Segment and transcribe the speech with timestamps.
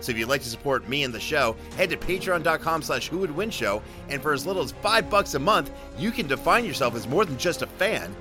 [0.00, 3.18] So if you'd like to support me and the show, head to patreon.com slash who
[3.18, 6.64] would win show, and for as little as five bucks a month, you can define
[6.64, 8.14] yourself as more than just a fan.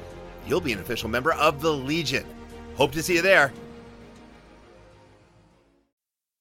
[0.47, 2.25] You'll be an official member of the Legion.
[2.75, 3.51] Hope to see you there.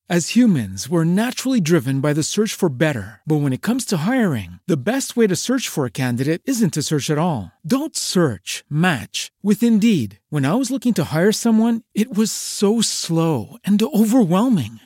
[0.06, 3.22] As humans, we're naturally driven by the search for better.
[3.24, 6.74] But when it comes to hiring, the best way to search for a candidate isn't
[6.74, 7.50] to search at all.
[7.66, 10.20] Don't search, match with Indeed.
[10.28, 14.78] When I was looking to hire someone, it was so slow and overwhelming.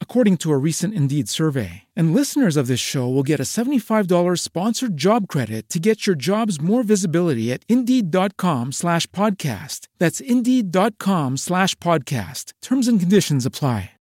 [0.00, 1.84] according to a recent Indeed survey.
[1.94, 6.16] And listeners of this show will get a $75 sponsored job credit to get your
[6.16, 9.86] jobs more visibility at Indeed.com slash podcast.
[9.98, 12.52] That's Indeed.com slash podcast.
[12.60, 13.92] Terms and conditions apply.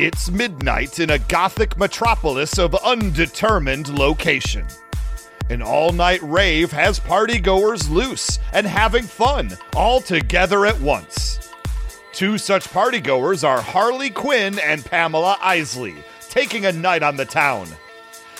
[0.00, 4.64] It's midnight in a gothic metropolis of undetermined location.
[5.50, 11.47] An all night rave has partygoers loose and having fun all together at once.
[12.18, 15.94] Two such partygoers are Harley Quinn and Pamela Isley,
[16.28, 17.68] taking a night on the town.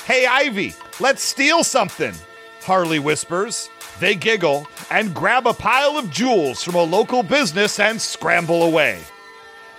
[0.05, 2.13] Hey, Ivy, let's steal something,
[2.63, 3.71] Harley whispers.
[4.01, 8.99] They giggle and grab a pile of jewels from a local business and scramble away.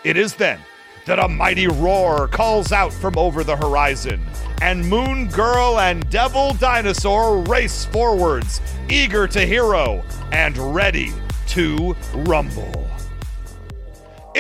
[0.06, 0.62] It is then
[1.06, 4.26] that a mighty roar calls out from over the horizon,
[4.62, 11.12] and Moon Girl and Devil Dinosaur race forwards, eager to hero and ready
[11.48, 12.89] to rumble.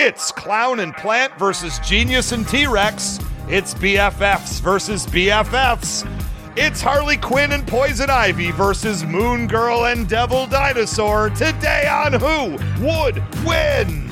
[0.01, 3.19] It's Clown and Plant versus Genius and T Rex.
[3.49, 6.09] It's BFFs versus BFFs.
[6.55, 12.57] It's Harley Quinn and Poison Ivy versus Moon Girl and Devil Dinosaur today on Who
[12.85, 14.08] Would Win?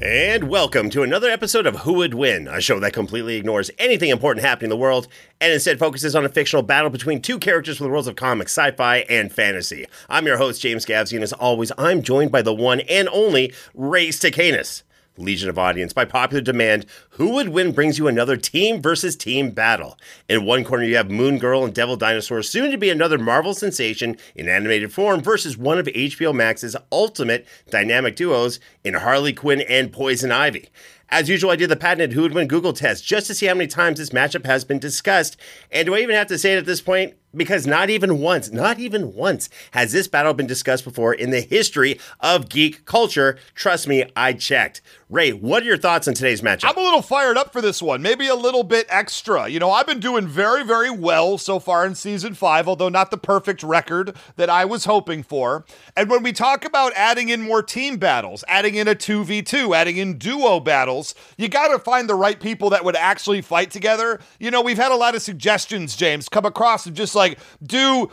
[0.00, 4.10] And welcome to another episode of Who Would Win, a show that completely ignores anything
[4.10, 5.08] important happening in the world
[5.40, 8.56] and instead focuses on a fictional battle between two characters from the worlds of comics,
[8.56, 9.86] sci fi, and fantasy.
[10.08, 13.52] I'm your host, James Gavsie, and as always, I'm joined by the one and only
[13.74, 14.84] Ray Stakenas.
[15.18, 15.92] Legion of Audience.
[15.92, 19.98] By popular demand, Who Would Win brings you another team versus team battle.
[20.28, 23.54] In one corner, you have Moon Girl and Devil Dinosaur, soon to be another Marvel
[23.54, 29.60] sensation in animated form, versus one of HBO Max's ultimate dynamic duos in Harley Quinn
[29.62, 30.68] and Poison Ivy.
[31.10, 33.54] As usual, I did the patented Who Would Win Google test just to see how
[33.54, 35.38] many times this matchup has been discussed.
[35.72, 37.14] And do I even have to say it at this point?
[37.34, 41.40] Because not even once, not even once has this battle been discussed before in the
[41.40, 43.38] history of geek culture.
[43.54, 44.82] Trust me, I checked.
[45.10, 46.68] Ray, what are your thoughts on today's matchup?
[46.68, 49.48] I'm a little fired up for this one, maybe a little bit extra.
[49.48, 53.10] You know, I've been doing very, very well so far in season five, although not
[53.10, 55.64] the perfect record that I was hoping for.
[55.96, 59.96] And when we talk about adding in more team battles, adding in a 2v2, adding
[59.96, 64.20] in duo battles, you got to find the right people that would actually fight together.
[64.38, 68.10] You know, we've had a lot of suggestions, James, come across of just like do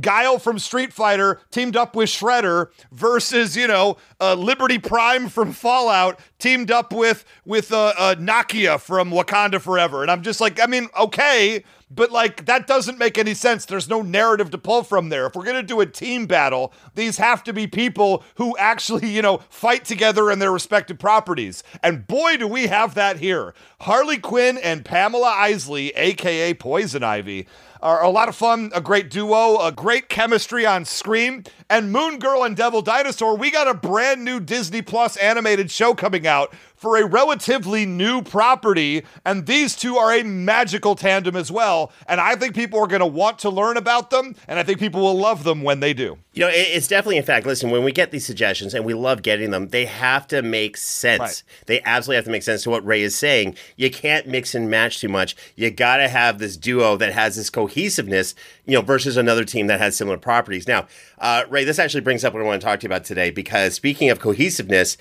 [0.00, 5.52] Guile from Street Fighter teamed up with Shredder versus you know uh, Liberty Prime from
[5.52, 10.60] Fallout teamed up with with uh, uh, Nakia from Wakanda Forever, and I'm just like,
[10.60, 13.64] I mean, okay, but like that doesn't make any sense.
[13.64, 15.26] There's no narrative to pull from there.
[15.26, 19.22] If we're gonna do a team battle, these have to be people who actually you
[19.22, 23.54] know fight together in their respective properties, and boy, do we have that here.
[23.80, 27.46] Harley Quinn and Pamela Isley, aka Poison Ivy
[27.82, 31.44] are a lot of fun, a great duo, a great chemistry on screen.
[31.68, 35.94] And Moon Girl and Devil Dinosaur, we got a brand new Disney Plus animated show
[35.94, 36.54] coming out
[36.86, 39.02] for a relatively new property.
[39.24, 41.90] And these two are a magical tandem as well.
[42.06, 44.36] And I think people are going to want to learn about them.
[44.46, 46.16] And I think people will love them when they do.
[46.32, 49.22] You know, it's definitely, in fact, listen, when we get these suggestions and we love
[49.22, 51.20] getting them, they have to make sense.
[51.20, 51.42] Right.
[51.66, 53.56] They absolutely have to make sense to what Ray is saying.
[53.74, 55.34] You can't mix and match too much.
[55.56, 59.66] You got to have this duo that has this cohesiveness, you know, versus another team
[59.66, 60.68] that has similar properties.
[60.68, 60.86] Now,
[61.18, 63.30] uh, Ray, this actually brings up what I want to talk to you about today
[63.30, 64.96] because speaking of cohesiveness,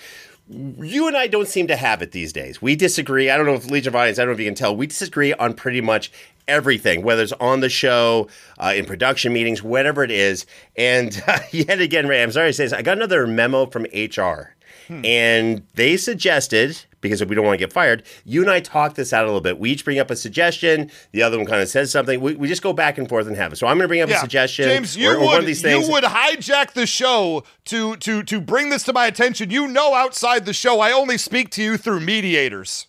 [0.48, 2.62] you and I don't seem to have it these days.
[2.62, 3.30] We disagree.
[3.30, 4.88] I don't know if Legion of Audience, I don't know if you can tell, we
[4.88, 6.12] disagree on pretty much
[6.48, 8.28] everything, whether it's on the show,
[8.60, 10.46] uh, in production meetings, whatever it is.
[10.78, 13.84] And uh, yet again, Ray, I'm sorry to say this, I got another memo from
[13.94, 14.56] HR.
[14.88, 15.04] Hmm.
[15.04, 16.78] And they suggested,
[17.10, 19.42] because we don't want to get fired, you and I talk this out a little
[19.42, 19.60] bit.
[19.60, 20.92] We each bring up a suggestion.
[21.12, 22.20] The other one kind of says something.
[22.20, 23.58] We, we just go back and forth and have it.
[23.58, 24.18] So I'm going to bring up yeah.
[24.18, 24.66] a suggestion.
[24.66, 28.84] James, you, or, or would, you would hijack the show to, to, to bring this
[28.84, 29.50] to my attention.
[29.50, 32.88] You know, outside the show, I only speak to you through mediators.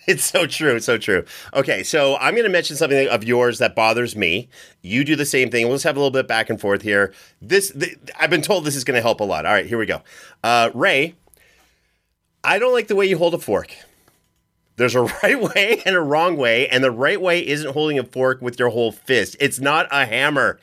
[0.06, 0.76] It's so true.
[0.76, 1.24] It's so true.
[1.54, 4.48] Okay, so I'm going to mention something of yours that bothers me.
[4.82, 5.66] You do the same thing.
[5.66, 7.12] We'll just have a little bit back and forth here.
[7.40, 9.44] This, the, I've been told this is going to help a lot.
[9.44, 10.02] All right, here we go.
[10.42, 11.14] Uh, Ray,
[12.42, 13.74] I don't like the way you hold a fork.
[14.76, 18.04] There's a right way and a wrong way, and the right way isn't holding a
[18.04, 19.36] fork with your whole fist.
[19.40, 20.58] It's not a hammer.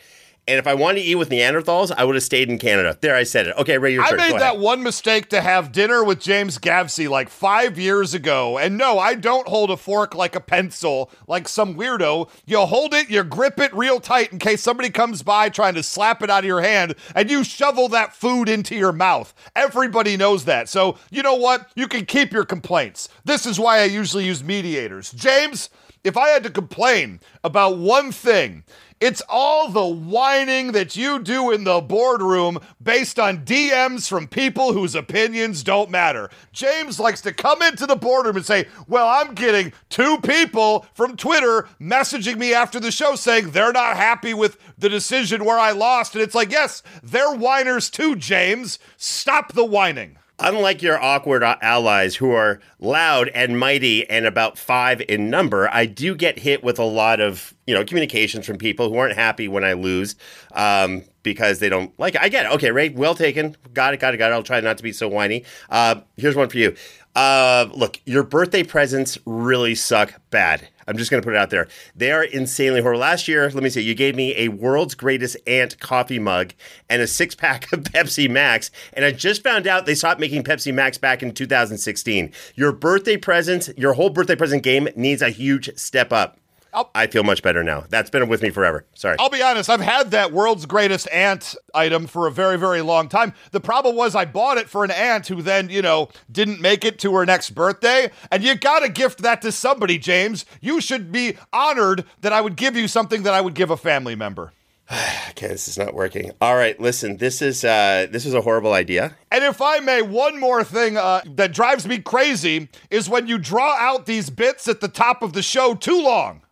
[0.47, 2.97] And if I wanted to eat with Neanderthals, I would have stayed in Canada.
[3.01, 3.57] There, I said it.
[3.57, 4.19] Okay, Ray, your I turn.
[4.21, 8.57] I made that one mistake to have dinner with James Gavsie like five years ago.
[8.57, 12.29] And no, I don't hold a fork like a pencil, like some weirdo.
[12.45, 15.83] You hold it, you grip it real tight in case somebody comes by trying to
[15.83, 19.33] slap it out of your hand, and you shovel that food into your mouth.
[19.53, 20.69] Everybody knows that.
[20.69, 21.69] So, you know what?
[21.75, 23.09] You can keep your complaints.
[23.25, 25.11] This is why I usually use mediators.
[25.11, 25.69] James,
[26.03, 28.63] if I had to complain about one thing,
[28.99, 34.73] it's all the whining that you do in the boardroom based on DMs from people
[34.73, 36.29] whose opinions don't matter.
[36.51, 41.15] James likes to come into the boardroom and say, Well, I'm getting two people from
[41.15, 45.71] Twitter messaging me after the show saying they're not happy with the decision where I
[45.71, 46.15] lost.
[46.15, 48.79] And it's like, Yes, they're whiners too, James.
[48.97, 50.17] Stop the whining.
[50.39, 55.88] Unlike your awkward allies who are loud and mighty and about five in number, I
[55.88, 59.48] do get hit with a lot of you know communications from people who aren't happy
[59.48, 60.16] when I lose
[60.54, 62.22] um, because they don't like it.
[62.22, 62.52] I get it.
[62.54, 63.56] Okay, Ray, well taken.
[63.74, 64.00] Got it.
[64.00, 64.18] Got it.
[64.18, 64.34] Got it.
[64.34, 65.44] I'll try not to be so whiny.
[65.69, 66.75] Uh, here's one for you.
[67.16, 70.68] Uh, look, your birthday presents really suck bad.
[70.88, 71.68] I'm just going to put it out there.
[71.96, 73.02] They are insanely horrible.
[73.02, 76.54] Last year, let me see, you gave me a world's greatest ant coffee mug
[76.90, 78.72] and a six pack of Pepsi Max.
[78.94, 82.31] And I just found out they stopped making Pepsi Max back in 2016.
[82.56, 86.40] Your birthday present, your whole birthday present game needs a huge step up.
[86.77, 87.85] I'll, I feel much better now.
[87.89, 88.85] That's been with me forever.
[88.94, 89.15] Sorry.
[89.18, 89.68] I'll be honest.
[89.68, 93.33] I've had that world's greatest ant item for a very, very long time.
[93.50, 96.85] The problem was I bought it for an aunt who then, you know, didn't make
[96.85, 98.12] it to her next birthday.
[98.29, 100.45] And you got to gift that to somebody, James.
[100.62, 103.77] You should be honored that I would give you something that I would give a
[103.77, 104.53] family member.
[105.31, 106.31] okay, this is not working.
[106.39, 109.18] All right, listen, this is uh, this is a horrible idea.
[109.31, 113.39] And if I may, one more thing uh, that drives me crazy is when you
[113.39, 116.44] draw out these bits at the top of the show too long.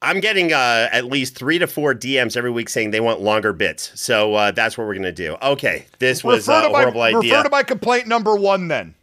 [0.00, 3.52] I'm getting uh, at least three to four DMs every week saying they want longer
[3.52, 3.90] bits.
[4.00, 5.36] So uh, that's what we're going to do.
[5.42, 5.86] Okay.
[5.98, 7.32] This was uh, a horrible idea.
[7.32, 8.94] Refer to my complaint number one then.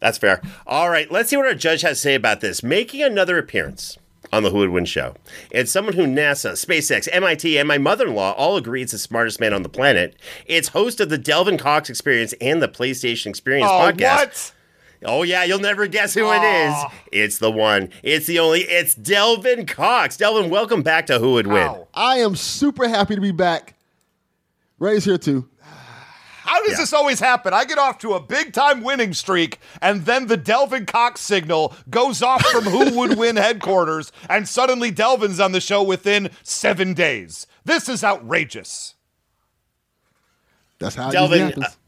[0.00, 0.40] That's fair.
[0.66, 1.10] All right.
[1.10, 2.62] Let's see what our judge has to say about this.
[2.62, 3.98] Making another appearance
[4.32, 5.14] on the Who Would Win show.
[5.50, 8.98] It's someone who NASA, SpaceX, MIT, and my mother in law all agree is the
[8.98, 10.16] smartest man on the planet.
[10.46, 14.16] It's host of the Delvin Cox Experience and the PlayStation Experience oh, podcast.
[14.16, 14.53] What?
[15.04, 16.38] Oh yeah, you'll never guess who Aww.
[16.38, 16.98] it is.
[17.12, 17.90] It's the one.
[18.02, 18.62] It's the only.
[18.62, 20.16] It's Delvin Cox.
[20.16, 21.66] Delvin, welcome back to Who Would Win.
[21.68, 21.88] Ow.
[21.94, 23.74] I am super happy to be back.
[24.78, 25.48] Ray's here too.
[26.44, 26.78] How does yeah.
[26.78, 27.54] this always happen?
[27.54, 31.74] I get off to a big time winning streak, and then the Delvin Cox signal
[31.88, 36.92] goes off from Who Would Win headquarters, and suddenly Delvin's on the show within seven
[36.92, 37.46] days.
[37.64, 38.94] This is outrageous.
[40.78, 41.40] That's how Delvin.
[41.40, 41.78] It happens.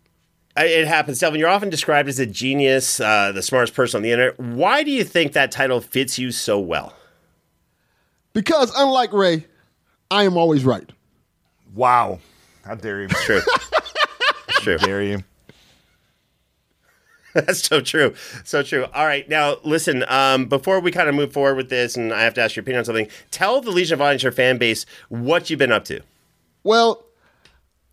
[0.56, 1.38] It happens, Delvin.
[1.38, 4.38] You're often described as a genius, uh, the smartest person on the internet.
[4.38, 6.94] Why do you think that title fits you so well?
[8.32, 9.46] Because unlike Ray,
[10.10, 10.90] I am always right.
[11.74, 12.20] Wow.
[12.64, 13.08] How dare you?
[13.10, 13.40] It's true.
[14.60, 14.78] true.
[14.78, 15.24] How dare you?
[17.34, 18.14] That's so true.
[18.44, 18.86] So true.
[18.94, 19.28] All right.
[19.28, 22.40] Now, listen, um, before we kind of move forward with this, and I have to
[22.40, 25.58] ask your opinion on something, tell the Legion of Audience, your fan base, what you've
[25.58, 26.00] been up to.
[26.62, 27.04] Well,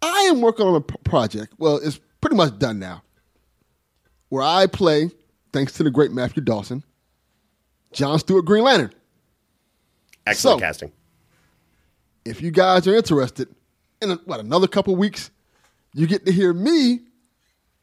[0.02, 1.54] I am working on a project.
[1.58, 3.04] Well, it's pretty much done now.
[4.30, 5.12] Where I play,
[5.52, 6.82] thanks to the great Matthew Dawson,
[7.92, 8.94] John Stewart Green Lantern.
[10.26, 10.92] Excellent so, casting.
[12.24, 13.54] If you guys are interested,
[14.02, 15.32] in what another couple weeks,
[15.94, 17.02] you get to hear me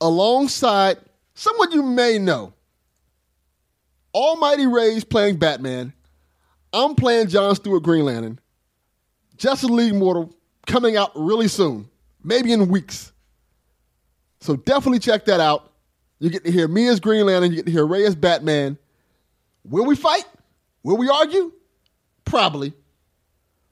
[0.00, 0.97] alongside
[1.35, 2.54] someone you may know.
[4.14, 5.92] Almighty Ray's playing Batman.
[6.73, 8.40] I'm playing John Stewart Green Lantern.
[9.37, 10.35] Justice League Mortal
[10.66, 11.90] coming out really soon,
[12.25, 13.10] maybe in weeks.
[14.40, 15.73] So definitely check that out.
[16.18, 17.50] You get to hear me as Green Lantern.
[17.50, 18.78] You get to hear Ray as Batman.
[19.64, 20.25] Will we fight?
[20.82, 21.52] Will we argue?
[22.25, 22.73] Probably.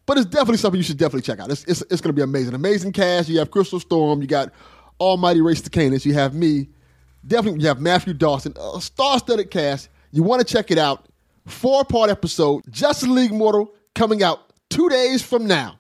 [0.07, 1.51] But it's definitely something you should definitely check out.
[1.51, 2.55] It's, it's, it's going to be amazing.
[2.55, 3.29] Amazing cast.
[3.29, 4.23] You have Crystal Storm.
[4.23, 4.53] You got
[5.01, 6.05] Almighty Ray Stakenas.
[6.05, 6.69] You have me.
[7.27, 8.55] Definitely, you have Matthew Dawson.
[8.59, 9.91] A star-studded cast.
[10.13, 11.07] You want to check it out.
[11.47, 15.78] four part episode, Justice League Mortal, coming out two days from now.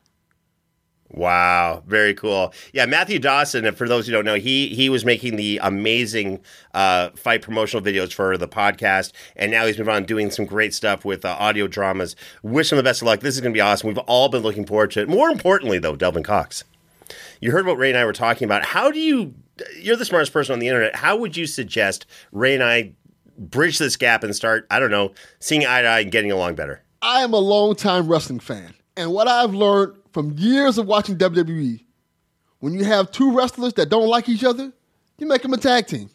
[1.10, 2.52] Wow, very cool.
[2.74, 3.72] Yeah, Matthew Dawson.
[3.74, 6.40] For those who don't know, he he was making the amazing
[6.74, 10.74] uh, fight promotional videos for the podcast, and now he's moved on doing some great
[10.74, 12.14] stuff with uh, audio dramas.
[12.42, 13.20] Wish him the best of luck.
[13.20, 13.88] This is going to be awesome.
[13.88, 15.08] We've all been looking forward to it.
[15.08, 16.64] More importantly, though, Delvin Cox,
[17.40, 18.66] you heard what Ray and I were talking about.
[18.66, 19.34] How do you?
[19.80, 20.94] You're the smartest person on the internet.
[20.94, 22.92] How would you suggest Ray and I
[23.38, 24.66] bridge this gap and start?
[24.70, 26.82] I don't know, seeing eye to eye and getting along better.
[27.00, 31.78] I am a longtime wrestling fan, and what I've learned from years of watching WWE,
[32.58, 34.72] when you have two wrestlers that don't like each other,
[35.16, 36.10] you make them a tag team.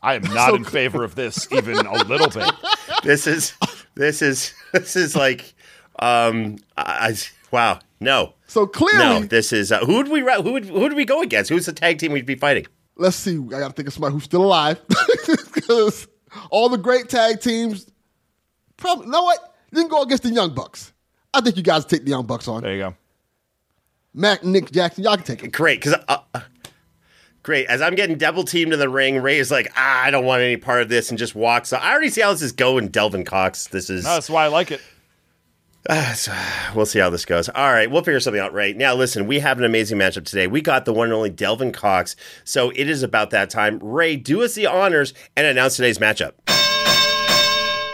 [0.00, 2.50] I am not so in favor of this even a little bit.
[3.02, 3.52] This is
[3.94, 5.52] this is this is like
[5.98, 7.14] um I,
[7.50, 8.34] wow no.
[8.46, 9.20] So clearly, no.
[9.26, 11.50] This is uh, who would we who would who would we go against?
[11.50, 12.66] Who's the tag team we'd be fighting?
[12.96, 13.36] Let's see.
[13.36, 14.80] I got to think of somebody who's still alive
[15.52, 16.08] because
[16.48, 17.86] all the great tag teams.
[18.78, 19.06] Probably.
[19.06, 19.54] You know what?
[19.72, 20.91] You can go against the Young Bucks.
[21.34, 22.62] I think you guys take the Young Bucks on.
[22.62, 22.94] There you go.
[24.14, 25.52] Matt, Nick Jackson, y'all can take it.
[25.52, 26.40] Great, because uh, uh,
[27.42, 27.66] great.
[27.68, 30.42] As I'm getting double teamed in the ring, Ray is like, ah, I don't want
[30.42, 31.72] any part of this, and just walks.
[31.72, 32.88] I already see how this is going.
[32.88, 33.68] Delvin Cox.
[33.68, 34.04] This is.
[34.04, 34.82] No, that's why I like it.
[35.88, 36.32] Uh, so
[36.74, 37.48] we'll see how this goes.
[37.48, 38.52] All right, we'll figure something out.
[38.52, 40.46] Right now, listen, we have an amazing matchup today.
[40.46, 43.78] We got the one and only Delvin Cox, so it is about that time.
[43.78, 46.32] Ray, do us the honors and announce today's matchup.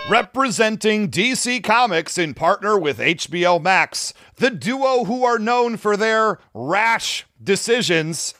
[0.08, 6.38] Representing DC Comics in partner with HBO Max, the duo who are known for their
[6.54, 8.32] rash decisions,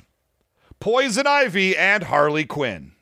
[0.80, 2.92] Poison Ivy and Harley Quinn.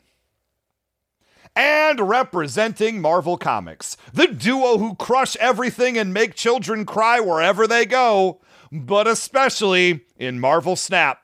[1.55, 7.87] And representing Marvel Comics, the duo who crush everything and make children cry wherever they
[7.87, 8.41] go,
[8.73, 11.21] but especially in Marvel Snap.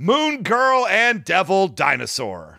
[0.00, 2.58] Moon Girl and Devil Dinosaur.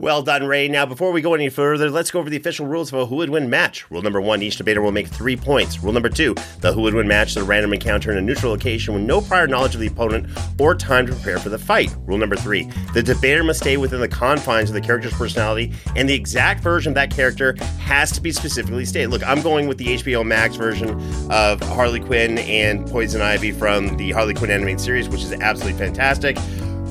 [0.00, 0.68] Well done, Ray.
[0.68, 3.16] Now, before we go any further, let's go over the official rules of a who
[3.16, 3.90] would win match.
[3.90, 5.82] Rule number one each debater will make three points.
[5.82, 8.52] Rule number two the who would win match is a random encounter in a neutral
[8.52, 10.28] location with no prior knowledge of the opponent
[10.60, 11.92] or time to prepare for the fight.
[12.06, 16.08] Rule number three the debater must stay within the confines of the character's personality, and
[16.08, 19.10] the exact version of that character has to be specifically stated.
[19.10, 20.90] Look, I'm going with the HBO Max version
[21.28, 25.76] of Harley Quinn and Poison Ivy from the Harley Quinn animated series, which is absolutely
[25.76, 26.38] fantastic.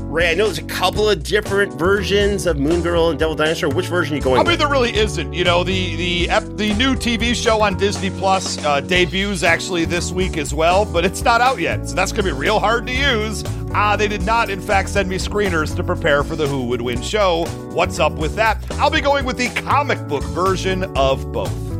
[0.07, 3.69] Ray, I know there's a couple of different versions of Moon Girl and Devil Dinosaur.
[3.69, 4.39] Which version are you going?
[4.39, 4.59] I mean, with?
[4.59, 5.33] there really isn't.
[5.33, 10.13] You know, the the the new TV show on Disney Plus uh, debuts actually this
[10.13, 12.93] week as well, but it's not out yet, so that's gonna be real hard to
[12.93, 13.43] use.
[13.73, 16.67] Ah, uh, they did not, in fact, send me screeners to prepare for the Who
[16.67, 17.45] Would Win show.
[17.73, 18.63] What's up with that?
[18.79, 21.76] I'll be going with the comic book version of both.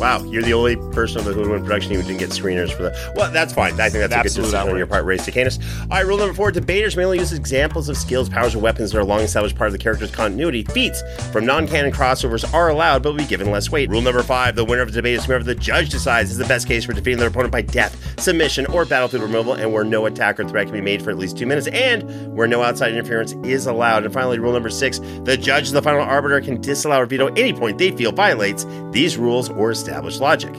[0.00, 2.84] Wow, you're the only person on the Who Win production who didn't get screeners for
[2.84, 3.12] that.
[3.14, 3.74] Well, that's fine.
[3.74, 5.62] I think that's Absolute a good decision on your part, Ray Stakenas.
[5.82, 8.92] All right, rule number four: debaters may only use examples of skills, powers, or weapons
[8.92, 10.64] that are long established part of the character's continuity.
[10.64, 11.02] Feats
[11.32, 13.90] from non-canon crossovers are allowed, but will be given less weight.
[13.90, 16.46] Rule number five: the winner of the debate is whoever the judge decides is the
[16.46, 20.06] best case for defeating their opponent by death, submission, or battlefield removal, and where no
[20.06, 22.90] attack or threat can be made for at least two minutes, and where no outside
[22.90, 24.04] interference is allowed.
[24.04, 27.52] And finally, rule number six: the judge, the final arbiter, can disallow or veto any
[27.52, 30.54] point they feel violates these rules or established logic.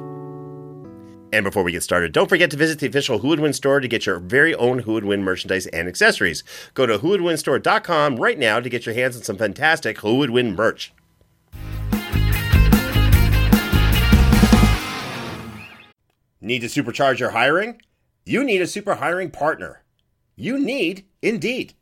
[1.33, 3.79] And before we get started, don't forget to visit the official Who Would Win store
[3.79, 6.43] to get your very own Who Would Win merchandise and accessories.
[6.73, 10.53] Go to whowouldwinstore.com right now to get your hands on some fantastic Who Would Win
[10.53, 10.93] merch.
[16.41, 17.81] Need to supercharge your hiring?
[18.25, 19.83] You need a super hiring partner.
[20.35, 21.75] You need Indeed.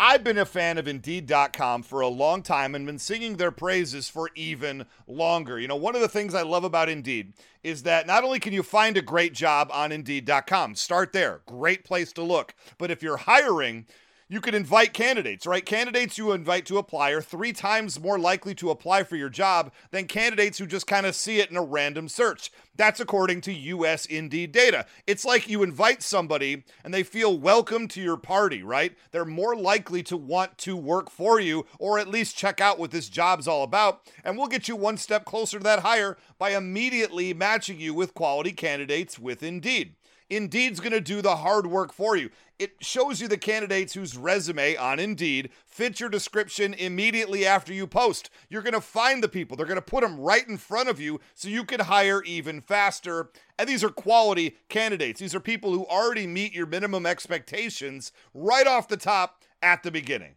[0.00, 4.08] I've been a fan of Indeed.com for a long time and been singing their praises
[4.08, 5.58] for even longer.
[5.58, 7.32] You know, one of the things I love about Indeed
[7.64, 11.82] is that not only can you find a great job on Indeed.com, start there, great
[11.82, 13.86] place to look, but if you're hiring,
[14.30, 15.64] you can invite candidates, right?
[15.64, 19.72] Candidates you invite to apply are three times more likely to apply for your job
[19.90, 22.52] than candidates who just kind of see it in a random search.
[22.76, 24.84] That's according to US Indeed data.
[25.06, 28.94] It's like you invite somebody and they feel welcome to your party, right?
[29.12, 32.90] They're more likely to want to work for you or at least check out what
[32.90, 34.02] this job's all about.
[34.22, 38.12] And we'll get you one step closer to that hire by immediately matching you with
[38.12, 39.94] quality candidates with Indeed.
[40.30, 42.30] Indeed's going to do the hard work for you.
[42.58, 47.86] It shows you the candidates whose resume on Indeed fits your description immediately after you
[47.86, 48.30] post.
[48.48, 51.00] You're going to find the people, they're going to put them right in front of
[51.00, 53.30] you so you can hire even faster.
[53.58, 55.20] And these are quality candidates.
[55.20, 59.92] These are people who already meet your minimum expectations right off the top at the
[59.92, 60.34] beginning.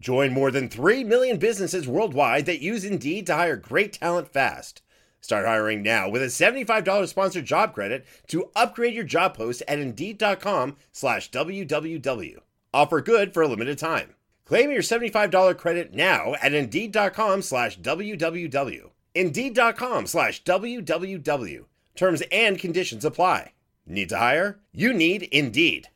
[0.00, 4.82] Join more than 3 million businesses worldwide that use Indeed to hire great talent fast.
[5.20, 9.78] Start hiring now with a $75 sponsored job credit to upgrade your job post at
[9.78, 12.38] Indeed.com slash WWW.
[12.72, 14.14] Offer good for a limited time.
[14.44, 18.90] Claim your $75 credit now at Indeed.com slash WWW.
[19.14, 21.64] Indeed.com slash WWW.
[21.96, 23.52] Terms and conditions apply.
[23.86, 24.60] Need to hire?
[24.72, 25.88] You need Indeed.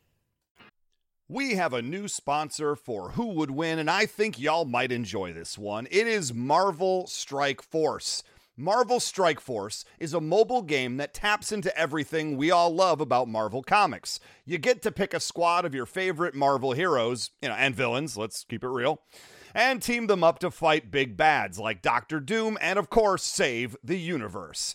[1.29, 5.33] We have a new sponsor for Who Would Win, and I think y'all might enjoy
[5.33, 5.87] this one.
[5.91, 8.25] It is Marvel Strike Force.
[8.61, 13.27] Marvel Strike Force is a mobile game that taps into everything we all love about
[13.27, 14.21] Marvel Comics.
[14.45, 18.19] You get to pick a squad of your favorite Marvel heroes, you know, and villains,
[18.19, 19.01] let's keep it real,
[19.55, 23.77] and team them up to fight big bads like Doctor Doom and, of course, save
[23.83, 24.75] the universe.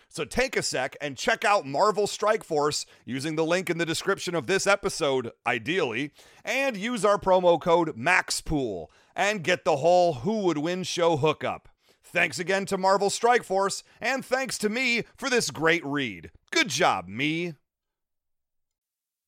[0.13, 3.85] So take a sec and check out Marvel Strike Force using the link in the
[3.85, 6.11] description of this episode, ideally,
[6.43, 11.69] and use our promo code MAXPOOL and get the whole Who Would Win show hookup.
[12.03, 16.31] Thanks again to Marvel Strike Force, and thanks to me for this great read.
[16.51, 17.53] Good job, me.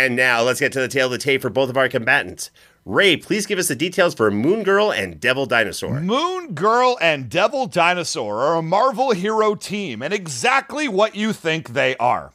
[0.00, 2.50] And now let's get to the tail of the tape for both of our combatants.
[2.86, 6.00] Ray, please give us the details for Moon Girl and Devil Dinosaur.
[6.00, 11.74] Moon Girl and Devil Dinosaur are a Marvel hero team, and exactly what you think
[11.74, 12.32] they are.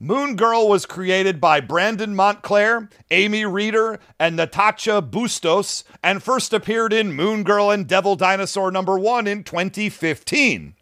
[0.00, 6.92] Moon Girl was created by Brandon Montclare, Amy Reeder, and Natacha Bustos, and first appeared
[6.92, 10.74] in Moon Girl and Devil Dinosaur number one in 2015.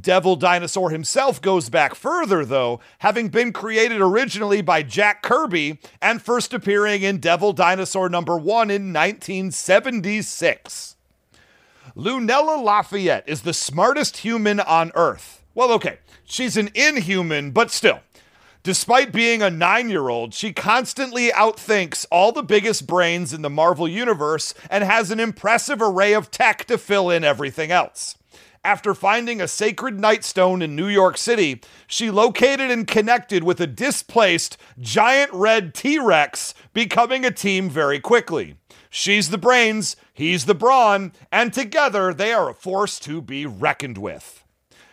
[0.00, 6.22] Devil Dinosaur himself goes back further, though, having been created originally by Jack Kirby and
[6.22, 10.96] first appearing in Devil Dinosaur number one in 1976.
[11.96, 15.42] Lunella Lafayette is the smartest human on Earth.
[15.54, 18.00] Well, okay, she's an inhuman, but still.
[18.64, 23.50] Despite being a nine year old, she constantly outthinks all the biggest brains in the
[23.50, 28.16] Marvel Universe and has an impressive array of tech to fill in everything else.
[28.64, 33.66] After finding a sacred nightstone in New York City, she located and connected with a
[33.66, 38.56] displaced giant red T Rex, becoming a team very quickly.
[38.88, 43.98] She's the brains, he's the brawn, and together they are a force to be reckoned
[43.98, 44.42] with.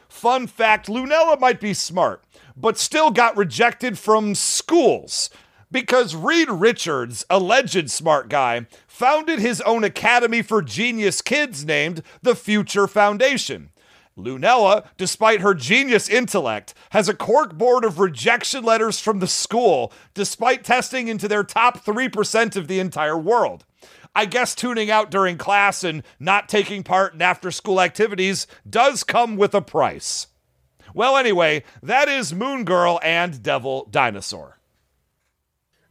[0.09, 2.25] Fun fact Lunella might be smart,
[2.57, 5.29] but still got rejected from schools
[5.71, 12.35] because Reed Richards, alleged smart guy, founded his own academy for genius kids named the
[12.35, 13.69] Future Foundation.
[14.17, 19.93] Lunella, despite her genius intellect, has a cork board of rejection letters from the school,
[20.13, 23.65] despite testing into their top 3% of the entire world.
[24.13, 29.05] I guess tuning out during class and not taking part in after school activities does
[29.05, 30.27] come with a price.
[30.93, 34.60] Well, anyway, that is Moon Girl and Devil Dinosaur.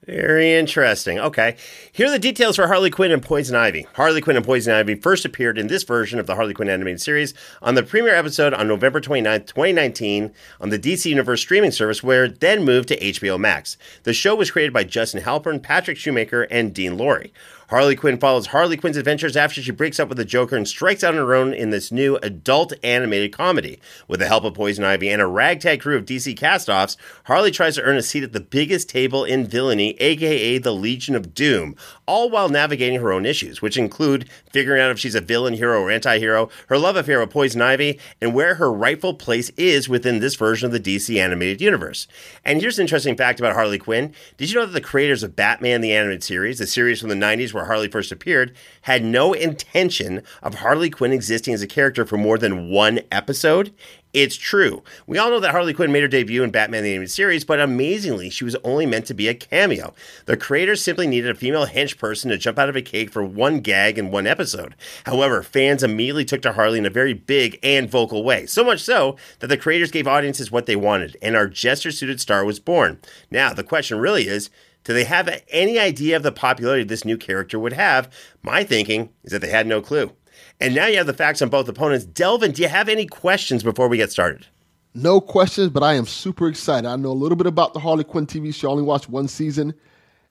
[0.07, 1.19] Very interesting.
[1.19, 1.57] Okay.
[1.93, 3.87] Here are the details for Harley Quinn and Poison Ivy.
[3.95, 7.03] Harley Quinn and Poison Ivy first appeared in this version of the Harley Quinn animated
[7.03, 12.03] series on the premiere episode on November 29th, 2019 on the DC Universe streaming service,
[12.03, 13.77] where it then moved to HBO Max.
[14.05, 17.31] The show was created by Justin Halpern, Patrick Schumacker, and Dean Lorey.
[17.71, 21.05] Harley Quinn follows Harley Quinn's adventures after she breaks up with the Joker and strikes
[21.05, 23.79] out on her own in this new adult animated comedy.
[24.09, 27.77] With the help of Poison Ivy and a ragtag crew of DC castoffs, Harley tries
[27.77, 31.77] to earn a seat at the biggest table in villainy, aka the Legion of Doom,
[32.07, 35.81] all while navigating her own issues, which include figuring out if she's a villain, hero,
[35.81, 39.89] or anti hero, her love affair with Poison Ivy, and where her rightful place is
[39.89, 42.09] within this version of the DC animated universe.
[42.45, 44.13] And here's an interesting fact about Harley Quinn.
[44.39, 47.15] Did you know that the creators of Batman the Animated Series, the series from the
[47.15, 51.67] 90s where where Harley first appeared, had no intention of Harley Quinn existing as a
[51.67, 53.73] character for more than one episode.
[54.13, 54.83] It's true.
[55.07, 57.61] We all know that Harley Quinn made her debut in Batman the Animated Series, but
[57.61, 59.95] amazingly, she was only meant to be a cameo.
[60.27, 63.23] The creators simply needed a female hench person to jump out of a cake for
[63.23, 64.75] one gag in one episode.
[65.07, 68.81] However, fans immediately took to Harley in a very big and vocal way, so much
[68.81, 72.59] so that the creators gave audiences what they wanted, and our jester suited star was
[72.59, 72.99] born.
[73.31, 74.51] Now, the question really is,
[74.85, 78.13] do they have any idea of the popularity this new character would have?
[78.43, 80.13] My thinking is that they had no clue.
[80.59, 82.05] And now you have the facts on both opponents.
[82.05, 84.47] Delvin, do you have any questions before we get started?
[84.95, 86.89] No questions, but I am super excited.
[86.89, 88.69] I know a little bit about the Harley Quinn TV show.
[88.69, 89.75] I only watched one season.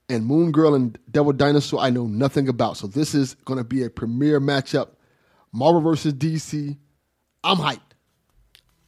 [0.09, 2.77] And Moon Girl and Devil Dinosaur, I know nothing about.
[2.77, 4.89] So this is going to be a premier matchup.
[5.51, 6.77] Marvel versus DC.
[7.43, 7.79] I'm hyped.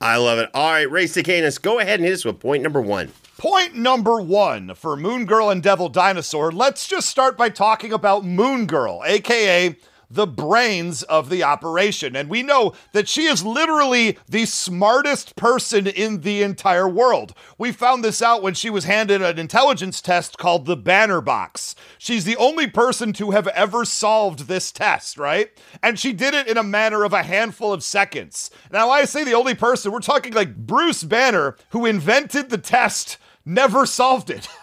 [0.01, 0.49] I love it.
[0.55, 3.11] All right, Ray Canis, go ahead and hit us with point number one.
[3.37, 6.51] Point number one for Moon Girl and Devil Dinosaur.
[6.51, 9.75] Let's just start by talking about Moon Girl, aka
[10.13, 12.15] the brains of the operation.
[12.15, 17.33] And we know that she is literally the smartest person in the entire world.
[17.57, 21.75] We found this out when she was handed an intelligence test called the Banner Box.
[21.97, 25.49] She's the only person to have ever solved this test, right?
[25.81, 28.51] And she did it in a matter of a handful of seconds.
[28.71, 33.17] Now, I say the only person, we're talking like Bruce Banner, who invented the test,
[33.45, 34.47] never solved it.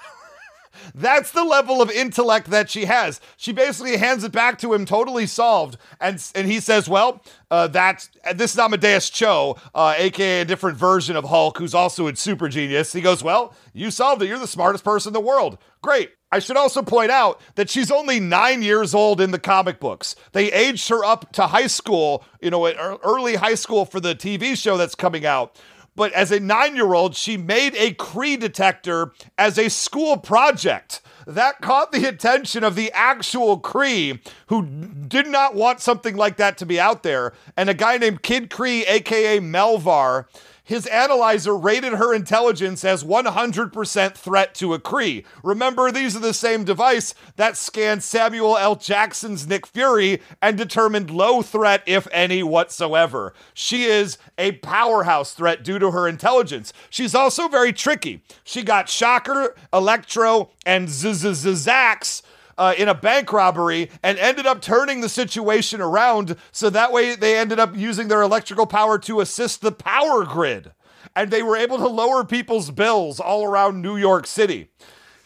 [0.94, 3.20] That's the level of intellect that she has.
[3.36, 7.68] She basically hands it back to him, totally solved, and and he says, "Well, uh,
[7.68, 12.16] that's this is Amadeus Cho, uh, aka a different version of Hulk, who's also a
[12.16, 14.26] super genius." He goes, "Well, you solved it.
[14.26, 15.58] You're the smartest person in the world.
[15.82, 19.80] Great." I should also point out that she's only nine years old in the comic
[19.80, 20.14] books.
[20.32, 24.54] They aged her up to high school, you know, early high school for the TV
[24.54, 25.56] show that's coming out
[25.98, 31.02] but as a nine year old, she made a Kree detector as a school project.
[31.26, 36.56] That caught the attention of the actual Kree, who did not want something like that
[36.58, 37.34] to be out there.
[37.56, 40.26] And a guy named Kid Kree, aka Melvar,
[40.68, 45.24] his analyzer rated her intelligence as 100% threat to a Kree.
[45.42, 48.76] Remember, these are the same device that scanned Samuel L.
[48.76, 53.32] Jackson's Nick Fury and determined low threat, if any, whatsoever.
[53.54, 56.74] She is a powerhouse threat due to her intelligence.
[56.90, 58.22] She's also very tricky.
[58.44, 62.20] She got Shocker, Electro, and Zax
[62.58, 66.36] uh, in a bank robbery and ended up turning the situation around.
[66.52, 70.72] So that way they ended up using their electrical power to assist the power grid.
[71.16, 74.68] And they were able to lower people's bills all around New York City.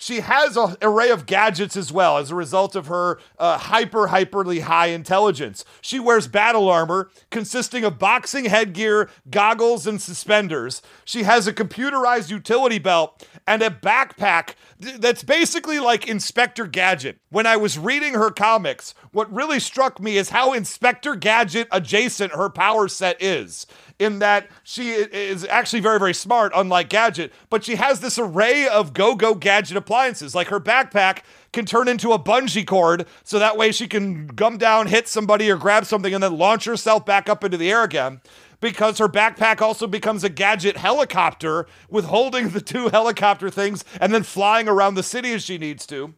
[0.02, 4.08] She has an array of gadgets as well as a result of her uh, hyper,
[4.08, 5.64] hyperly high intelligence.
[5.80, 10.82] She wears battle armor consisting of boxing headgear, goggles, and suspenders.
[11.04, 17.18] She has a computerized utility belt and a backpack that's basically like Inspector Gadget.
[17.30, 22.32] When I was reading her comics, what really struck me is how Inspector Gadget adjacent
[22.32, 23.68] her power set is
[24.02, 28.66] in that she is actually very, very smart, unlike Gadget, but she has this array
[28.66, 30.34] of go go gadget appliances.
[30.34, 31.18] Like her backpack
[31.52, 35.50] can turn into a bungee cord, so that way she can gum down, hit somebody,
[35.50, 38.22] or grab something, and then launch herself back up into the air again.
[38.60, 44.14] Because her backpack also becomes a gadget helicopter with holding the two helicopter things and
[44.14, 46.14] then flying around the city as she needs to.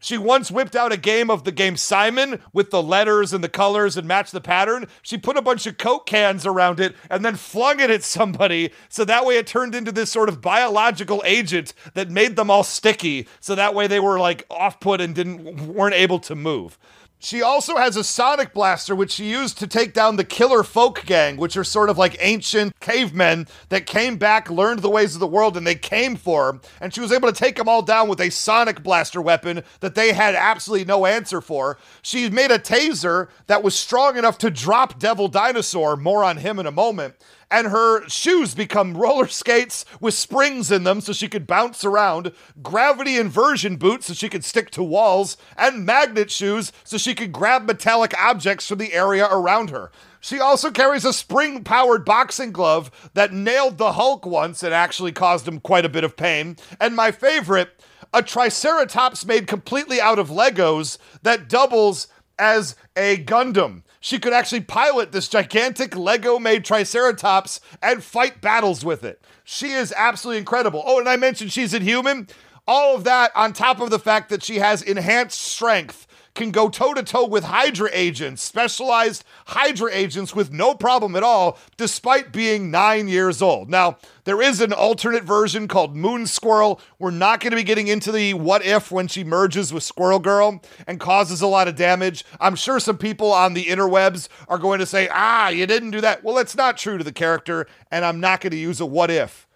[0.00, 3.48] She once whipped out a game of the game Simon with the letters and the
[3.48, 4.86] colors and matched the pattern.
[5.02, 8.70] She put a bunch of Coke cans around it and then flung it at somebody.
[8.88, 12.64] So that way it turned into this sort of biological agent that made them all
[12.64, 13.26] sticky.
[13.40, 16.78] So that way they were like off put and didn't weren't able to move.
[17.20, 21.04] She also has a sonic blaster, which she used to take down the killer folk
[21.04, 25.20] gang, which are sort of like ancient cavemen that came back, learned the ways of
[25.20, 26.60] the world, and they came for her.
[26.80, 29.96] And she was able to take them all down with a sonic blaster weapon that
[29.96, 31.76] they had absolutely no answer for.
[32.02, 35.96] She made a taser that was strong enough to drop Devil Dinosaur.
[35.96, 37.16] More on him in a moment
[37.50, 42.32] and her shoes become roller skates with springs in them so she could bounce around,
[42.62, 47.32] gravity inversion boots so she could stick to walls, and magnet shoes so she could
[47.32, 49.90] grab metallic objects from the area around her.
[50.20, 55.12] She also carries a spring powered boxing glove that nailed the Hulk once and actually
[55.12, 56.56] caused him quite a bit of pain.
[56.80, 57.80] And my favorite,
[58.12, 62.08] a Triceratops made completely out of Legos that doubles
[62.38, 63.82] as a Gundam.
[64.00, 69.22] She could actually pilot this gigantic Lego made Triceratops and fight battles with it.
[69.44, 70.82] She is absolutely incredible.
[70.84, 72.28] Oh, and I mentioned she's inhuman.
[72.66, 76.68] All of that on top of the fact that she has enhanced strength can go
[76.68, 82.32] toe to toe with Hydra agents, specialized Hydra agents with no problem at all, despite
[82.32, 83.68] being nine years old.
[83.68, 86.80] Now, there is an alternate version called Moon Squirrel.
[86.98, 90.18] We're not going to be getting into the what if when she merges with Squirrel
[90.18, 92.24] Girl and causes a lot of damage.
[92.40, 96.00] I'm sure some people on the interwebs are going to say, ah, you didn't do
[96.02, 96.22] that.
[96.22, 99.10] Well, it's not true to the character, and I'm not going to use a what
[99.10, 99.46] if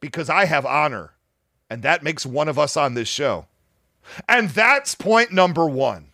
[0.00, 1.12] because I have honor,
[1.70, 3.46] and that makes one of us on this show.
[4.28, 6.11] And that's point number one.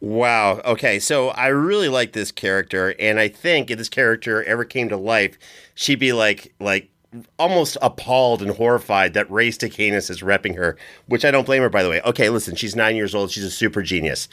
[0.00, 0.60] Wow.
[0.64, 0.98] Okay.
[0.98, 4.96] So I really like this character, and I think if this character ever came to
[4.96, 5.38] life,
[5.74, 6.90] she'd be like like
[7.38, 11.70] almost appalled and horrified that Ray Stakenas is repping her, which I don't blame her,
[11.70, 12.00] by the way.
[12.02, 13.30] Okay, listen, she's nine years old.
[13.30, 14.28] She's a super genius.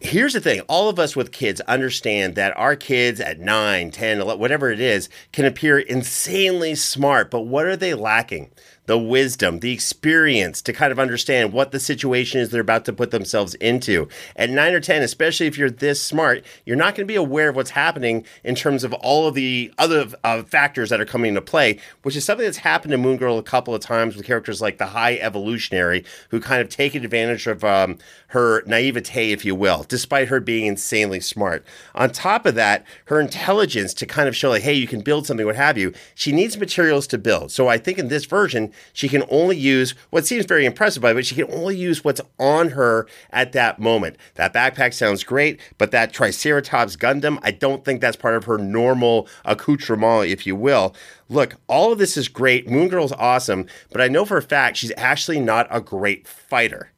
[0.00, 4.20] Here's the thing all of us with kids understand that our kids at 9, 10,
[4.20, 8.50] 11, whatever it is, can appear insanely smart, but what are they lacking?
[8.86, 12.92] The wisdom, the experience to kind of understand what the situation is they're about to
[12.92, 14.08] put themselves into.
[14.34, 17.50] At nine or 10, especially if you're this smart, you're not going to be aware
[17.50, 21.28] of what's happening in terms of all of the other uh, factors that are coming
[21.28, 24.26] into play, which is something that's happened to Moon Girl a couple of times with
[24.26, 29.44] characters like the High Evolutionary, who kind of take advantage of um, her naivete, if
[29.44, 31.64] you will, despite her being insanely smart.
[31.94, 35.26] On top of that, her intelligence to kind of show, like, hey, you can build
[35.26, 37.52] something, what have you, she needs materials to build.
[37.52, 41.12] So I think in this version, she can only use what seems very impressive by,
[41.12, 44.16] but she can only use what's on her at that moment.
[44.34, 48.58] That backpack sounds great, but that Triceratops Gundam, I don't think that's part of her
[48.58, 50.94] normal accoutrement, if you will.
[51.28, 52.68] Look, all of this is great.
[52.68, 56.91] Moon Girl's awesome, but I know for a fact she's actually not a great fighter.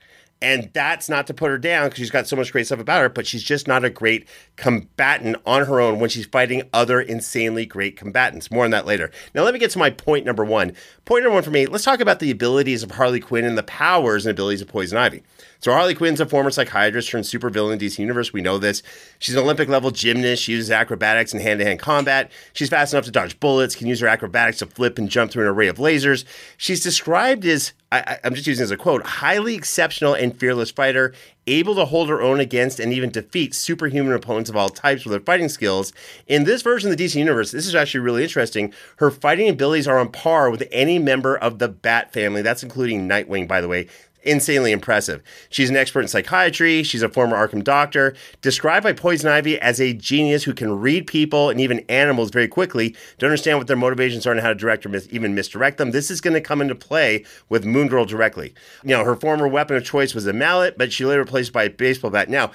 [0.44, 3.00] And that's not to put her down because she's got so much great stuff about
[3.00, 7.00] her, but she's just not a great combatant on her own when she's fighting other
[7.00, 8.50] insanely great combatants.
[8.50, 9.10] More on that later.
[9.34, 10.74] Now, let me get to my point number one.
[11.06, 13.62] Point number one for me let's talk about the abilities of Harley Quinn and the
[13.62, 15.22] powers and abilities of Poison Ivy.
[15.64, 18.34] So Harley Quinn's a former psychiatrist turned supervillain in DC Universe.
[18.34, 18.82] We know this.
[19.18, 20.42] She's an Olympic level gymnast.
[20.42, 22.30] She uses acrobatics and hand to hand combat.
[22.52, 25.44] She's fast enough to dodge bullets, can use her acrobatics to flip and jump through
[25.44, 26.26] an array of lasers.
[26.58, 31.14] She's described as, I, am just using as a quote, highly exceptional and fearless fighter,
[31.46, 35.14] able to hold her own against and even defeat superhuman opponents of all types with
[35.14, 35.94] her fighting skills.
[36.26, 38.70] In this version of the DC Universe, this is actually really interesting.
[38.96, 42.42] Her fighting abilities are on par with any member of the Bat family.
[42.42, 43.88] That's including Nightwing, by the way
[44.24, 45.22] insanely impressive.
[45.50, 46.82] She's an expert in psychiatry.
[46.82, 51.06] She's a former Arkham doctor, described by Poison Ivy as a genius who can read
[51.06, 54.54] people and even animals very quickly to understand what their motivations are and how to
[54.54, 55.90] direct or mis- even misdirect them.
[55.90, 58.54] This is going to come into play with Moon Girl directly.
[58.82, 61.64] You know, her former weapon of choice was a mallet, but she later replaced by
[61.64, 62.28] a baseball bat.
[62.28, 62.50] Now,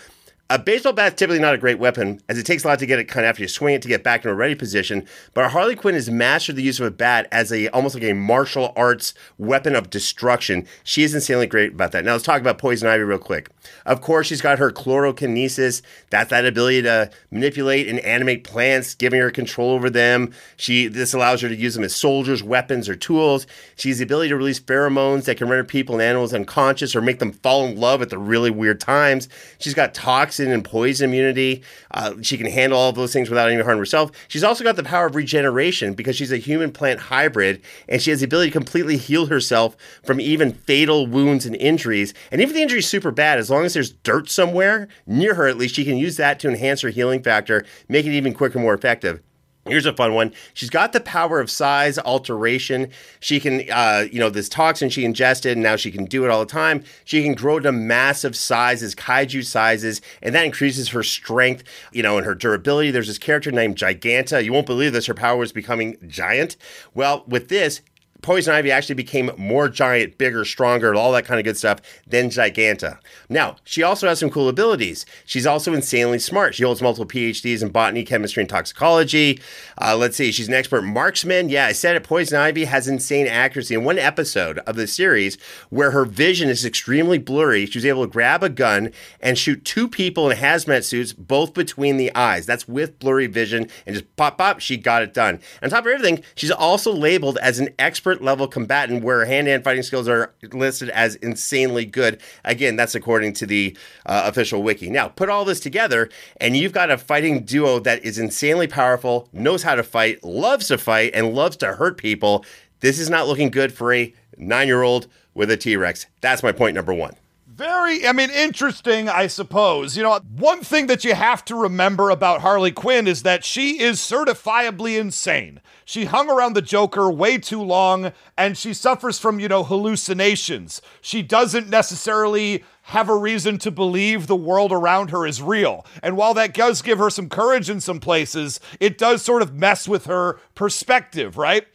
[0.52, 2.98] a baseball bat typically not a great weapon, as it takes a lot to get
[2.98, 5.06] it kind of after you swing it to get back in a ready position.
[5.36, 8.14] But Harley Quinn has mastered the use of a bat as a almost like a
[8.14, 10.66] martial arts weapon of destruction.
[10.84, 12.04] She is insanely great about that.
[12.04, 13.50] Now let's talk about Poison Ivy real quick.
[13.86, 15.84] Of course, she's got her chlorokinesis.
[16.10, 20.34] That's that ability to manipulate and animate plants, giving her control over them.
[20.58, 23.46] She this allows her to use them as soldiers, weapons, or tools.
[23.76, 27.02] She has the ability to release pheromones that can render people and animals unconscious or
[27.02, 29.30] make them fall in love at the really weird times.
[29.60, 31.64] She's got toxins toxin and poison immunity.
[31.92, 34.12] Uh, she can handle all those things without any harm herself.
[34.28, 38.12] She's also got the power of regeneration because she's a human plant hybrid and she
[38.12, 42.14] has the ability to completely heal herself from even fatal wounds and injuries.
[42.32, 45.36] And even if the injury is super bad, as long as there's dirt somewhere near
[45.36, 48.34] her, at least she can use that to enhance her healing factor, make it even
[48.34, 49.22] quicker, and more effective.
[49.70, 50.34] Here's a fun one.
[50.54, 52.92] She's got the power of size alteration.
[53.20, 56.30] She can, uh, you know, this toxin she ingested, and now she can do it
[56.30, 56.84] all the time.
[57.06, 62.18] She can grow to massive sizes, kaiju sizes, and that increases her strength, you know,
[62.18, 62.92] and her durability.
[62.92, 64.44] There's this character named Giganta.
[64.44, 65.06] You won't believe this.
[65.06, 66.58] Her power is becoming giant.
[66.94, 67.82] Well, with this,
[68.22, 72.30] Poison Ivy actually became more giant, bigger, stronger, all that kind of good stuff than
[72.30, 73.00] Giganta.
[73.30, 75.06] Now, she also has some cool abilities.
[75.26, 76.56] She's also insanely smart.
[76.56, 79.40] She holds multiple PhDs in botany, chemistry, and toxicology.
[79.82, 81.50] Uh, let's see, she's an expert marksman.
[81.50, 82.04] Yeah, I said it.
[82.04, 83.76] Poison Ivy has insane accuracy.
[83.76, 85.38] In one episode of the series
[85.70, 89.64] where her vision is extremely blurry, she was able to grab a gun and shoot
[89.64, 92.46] two people in hazmat suits, both between the eyes.
[92.46, 95.40] That's with blurry vision, and just pop, pop, she got it done.
[95.62, 99.46] On top of everything, she's also labeled as an expert expert level combatant where hand
[99.46, 102.22] to hand fighting skills are listed as insanely good.
[102.44, 104.90] Again, that's according to the uh, official wiki.
[104.90, 109.30] Now, put all this together, and you've got a fighting duo that is insanely powerful,
[109.32, 112.46] knows how to fight, loves to fight, and loves to hurt people.
[112.80, 116.08] This is not looking good for a nine year old with a T Rex.
[116.22, 117.16] That's my point number one.
[117.48, 119.98] Very, I mean, interesting, I suppose.
[119.98, 123.82] You know, one thing that you have to remember about Harley Quinn is that she
[123.82, 125.60] is certifiably insane.
[125.90, 130.84] She hung around the Joker way too long and she suffers from, you know, hallucinations.
[131.02, 135.88] She doesn't necessarily have a reason to believe the world around her is real.
[136.04, 139.56] And while that does give her some courage in some places, it does sort of
[139.56, 141.66] mess with her perspective, right?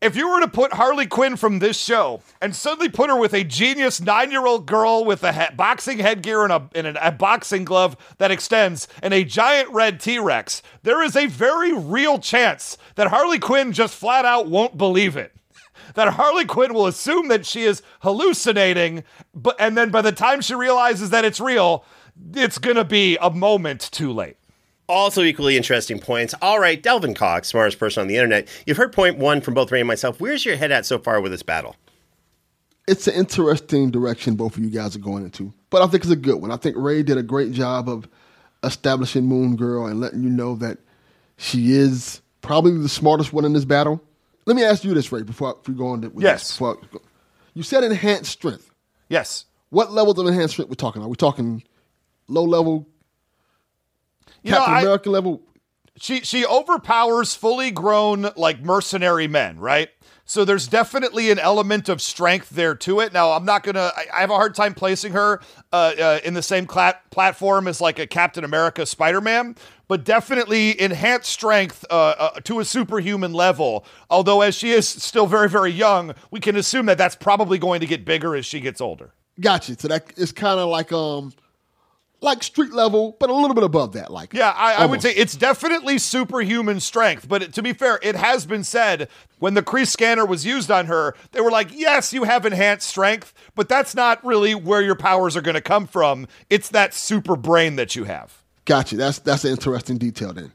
[0.00, 3.34] If you were to put Harley Quinn from this show and suddenly put her with
[3.34, 7.10] a genius nine year old girl with a boxing headgear and, a, and a, a
[7.10, 12.20] boxing glove that extends and a giant red T Rex, there is a very real
[12.20, 15.34] chance that Harley Quinn just flat out won't believe it
[15.94, 19.02] that Harley Quinn will assume that she is hallucinating,
[19.34, 21.84] but and then by the time she realizes that it's real,
[22.34, 24.37] it's gonna be a moment too late.
[24.88, 26.34] Also, equally interesting points.
[26.40, 28.48] All right, Delvin Cox, smartest person on the internet.
[28.66, 30.20] You've heard point one from both Ray and myself.
[30.20, 31.76] Where's your head at so far with this battle?
[32.86, 36.12] It's an interesting direction both of you guys are going into, but I think it's
[36.12, 36.50] a good one.
[36.50, 38.08] I think Ray did a great job of
[38.64, 40.78] establishing Moon Girl and letting you know that
[41.36, 44.02] she is probably the smartest one in this battle.
[44.46, 46.40] Let me ask you this, Ray, before we go on with yes.
[46.40, 46.52] this.
[46.52, 46.78] Before,
[47.52, 48.70] you said enhanced strength.
[49.10, 49.44] Yes.
[49.68, 51.02] What levels of enhanced strength we're talking?
[51.02, 51.62] Are we talking
[52.26, 52.86] low level,
[54.48, 55.42] you Captain know, I, America level?
[55.96, 59.90] She she overpowers fully grown like mercenary men, right?
[60.24, 63.14] So there's definitely an element of strength there to it.
[63.14, 63.90] Now I'm not gonna.
[63.96, 65.40] I, I have a hard time placing her
[65.72, 69.56] uh, uh, in the same cla- platform as like a Captain America, Spider Man,
[69.88, 73.86] but definitely enhanced strength uh, uh, to a superhuman level.
[74.10, 77.80] Although as she is still very very young, we can assume that that's probably going
[77.80, 79.14] to get bigger as she gets older.
[79.40, 79.78] Gotcha.
[79.78, 81.32] So that is kind of like um
[82.20, 84.12] like street level, but a little bit above that.
[84.12, 87.28] Like yeah, I, I, would say it's definitely superhuman strength.
[87.28, 90.86] But to be fair, it has been said when the Kree scanner was used on
[90.86, 94.96] her, they were like, "Yes, you have enhanced strength, but that's not really where your
[94.96, 96.26] powers are going to come from.
[96.50, 98.96] It's that super brain that you have." Gotcha.
[98.96, 100.32] That's that's an interesting detail.
[100.32, 100.52] Then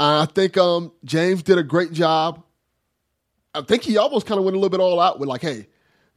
[0.00, 2.42] I think um, James did a great job.
[3.54, 5.68] I think he almost kind of went a little bit all out with like, "Hey,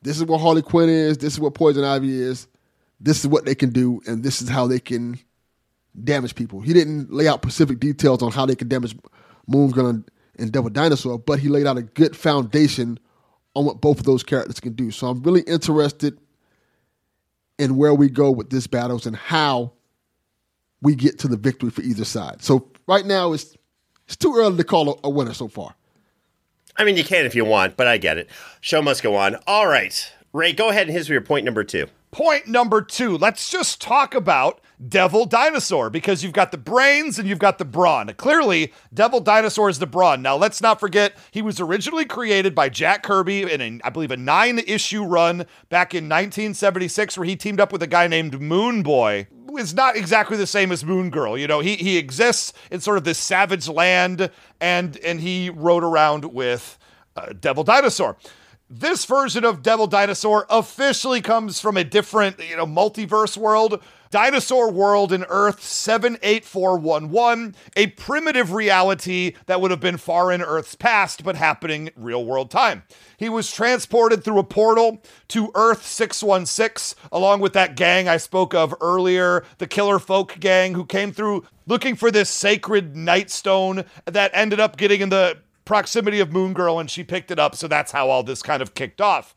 [0.01, 1.19] this is what Harley Quinn is.
[1.19, 2.47] This is what Poison Ivy is."
[3.01, 5.19] This is what they can do and this is how they can
[6.03, 6.61] damage people.
[6.61, 8.95] He didn't lay out specific details on how they can damage
[9.47, 10.03] Moon Girl
[10.37, 12.99] and Devil Dinosaur, but he laid out a good foundation
[13.55, 14.91] on what both of those characters can do.
[14.91, 16.17] So I'm really interested
[17.59, 19.73] in where we go with this battles and how
[20.81, 22.41] we get to the victory for either side.
[22.41, 23.55] So right now it's
[24.07, 25.75] it's too early to call a, a winner so far.
[26.75, 28.29] I mean, you can if you want, but I get it.
[28.61, 29.35] Show must go on.
[29.47, 31.87] All right, Ray, go ahead and here's your point number two.
[32.11, 37.25] Point number two, let's just talk about Devil Dinosaur because you've got the brains and
[37.25, 38.13] you've got the brawn.
[38.17, 40.21] Clearly, Devil Dinosaur is the brawn.
[40.21, 44.11] Now, let's not forget, he was originally created by Jack Kirby in, a, I believe,
[44.11, 48.41] a nine issue run back in 1976 where he teamed up with a guy named
[48.41, 49.27] Moon Boy.
[49.53, 51.37] It's not exactly the same as Moon Girl.
[51.37, 55.85] You know, he, he exists in sort of this savage land and, and he rode
[55.85, 56.77] around with
[57.15, 58.17] uh, Devil Dinosaur
[58.73, 63.83] this version of Devil Dinosaur officially comes from a different, you know, multiverse world.
[64.11, 70.75] Dinosaur World in Earth 78411, a primitive reality that would have been far in Earth's
[70.75, 72.83] past, but happening real world time.
[73.17, 78.53] He was transported through a portal to Earth 616, along with that gang I spoke
[78.53, 84.31] of earlier, the Killer Folk gang, who came through looking for this sacred nightstone that
[84.33, 85.37] ended up getting in the
[85.71, 87.55] proximity of Moon Girl and she picked it up.
[87.55, 89.33] So that's how all this kind of kicked off.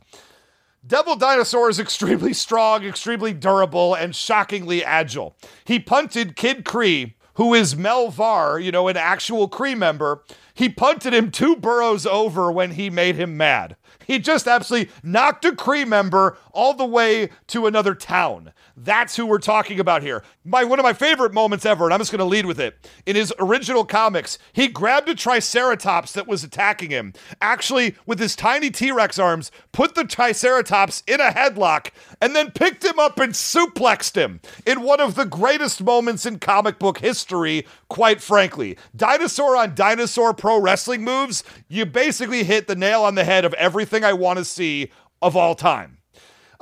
[0.85, 5.37] Devil Dinosaur is extremely strong, extremely durable, and shockingly agile.
[5.65, 10.25] He punted Kid Kree, who is Melvar, you know, an actual Kree member.
[10.55, 13.77] He punted him two boroughs over when he made him mad.
[14.05, 18.53] He just absolutely knocked a Kree member all the way to another town.
[18.77, 20.25] That's who we're talking about here.
[20.45, 22.77] My one of my favorite moments ever, and I'm just going to lead with it.
[23.07, 27.13] In his original comics, he grabbed a Triceratops that was attacking him.
[27.41, 32.85] Actually, with his tiny T-Rex arms, put the Triceratops in a headlock and then picked
[32.85, 37.67] him up and suplexed him in one of the greatest moments in comic book history,
[37.89, 38.77] quite frankly.
[38.97, 43.55] Dinosaur on dinosaur pro wrestling moves, you basically hit the nail on the head of
[43.55, 44.91] everything I want to see
[45.23, 45.99] of all time.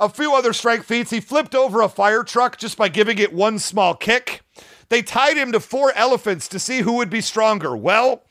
[0.03, 1.11] A few other strength feats.
[1.11, 4.41] He flipped over a fire truck just by giving it one small kick.
[4.89, 7.73] They tied him to four elephants to see who would be stronger.
[7.73, 8.25] Well,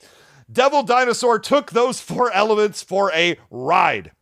[0.53, 4.13] Devil Dinosaur took those four elements for a ride.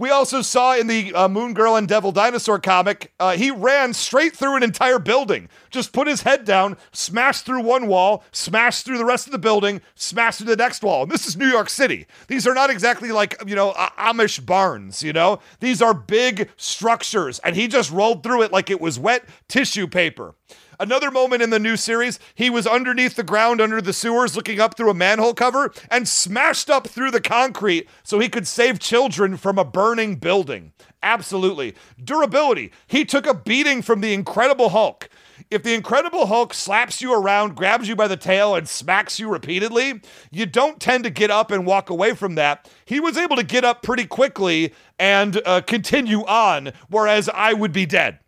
[0.00, 3.92] We also saw in the uh, Moon Girl and Devil Dinosaur comic, uh, he ran
[3.92, 5.50] straight through an entire building.
[5.68, 9.38] Just put his head down, smashed through one wall, smashed through the rest of the
[9.38, 11.02] building, smashed through the next wall.
[11.02, 12.06] And this is New York City.
[12.28, 15.40] These are not exactly like, you know, Amish barns, you know?
[15.60, 17.38] These are big structures.
[17.40, 20.34] And he just rolled through it like it was wet tissue paper.
[20.80, 24.60] Another moment in the new series, he was underneath the ground under the sewers looking
[24.60, 28.78] up through a manhole cover and smashed up through the concrete so he could save
[28.78, 30.72] children from a burning building.
[31.02, 31.74] Absolutely.
[32.02, 32.72] Durability.
[32.86, 35.10] He took a beating from the Incredible Hulk.
[35.50, 39.28] If the Incredible Hulk slaps you around, grabs you by the tail, and smacks you
[39.28, 40.00] repeatedly,
[40.30, 42.70] you don't tend to get up and walk away from that.
[42.86, 47.72] He was able to get up pretty quickly and uh, continue on, whereas I would
[47.72, 48.18] be dead.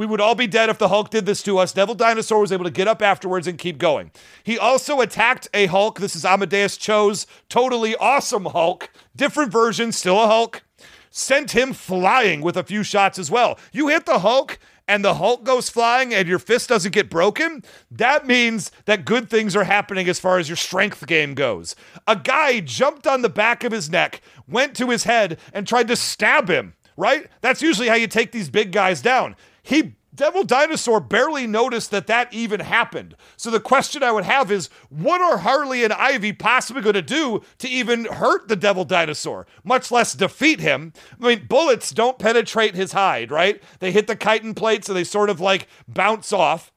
[0.00, 1.74] We would all be dead if the Hulk did this to us.
[1.74, 4.12] Devil Dinosaur was able to get up afterwards and keep going.
[4.42, 6.00] He also attacked a Hulk.
[6.00, 8.88] This is Amadeus Cho's totally awesome Hulk.
[9.14, 10.62] Different version, still a Hulk.
[11.10, 13.58] Sent him flying with a few shots as well.
[13.74, 17.62] You hit the Hulk, and the Hulk goes flying and your fist doesn't get broken,
[17.90, 21.76] that means that good things are happening as far as your strength game goes.
[22.06, 25.88] A guy jumped on the back of his neck, went to his head, and tried
[25.88, 27.26] to stab him, right?
[27.42, 29.36] That's usually how you take these big guys down.
[29.62, 33.16] He Devil Dinosaur barely noticed that that even happened.
[33.36, 37.02] So the question I would have is what are Harley and Ivy possibly going to
[37.02, 40.92] do to even hurt the Devil Dinosaur, much less defeat him?
[41.20, 43.62] I mean, bullets don't penetrate his hide, right?
[43.78, 46.72] They hit the chitin plate, so they sort of like bounce off.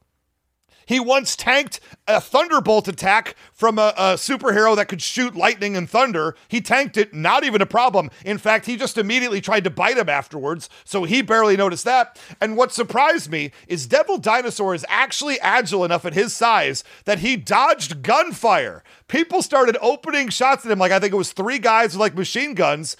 [0.86, 5.88] He once tanked a thunderbolt attack from a, a, superhero that could shoot lightning and
[5.88, 6.36] thunder.
[6.48, 8.10] He tanked it, not even a problem.
[8.24, 12.18] In fact, he just immediately tried to bite him afterwards, so he barely noticed that.
[12.40, 17.20] And what surprised me is Devil Dinosaur is actually agile enough at his size that
[17.20, 18.82] he dodged gunfire.
[19.08, 22.14] People started opening shots at him, like I think it was three guys with like
[22.14, 22.96] machine guns,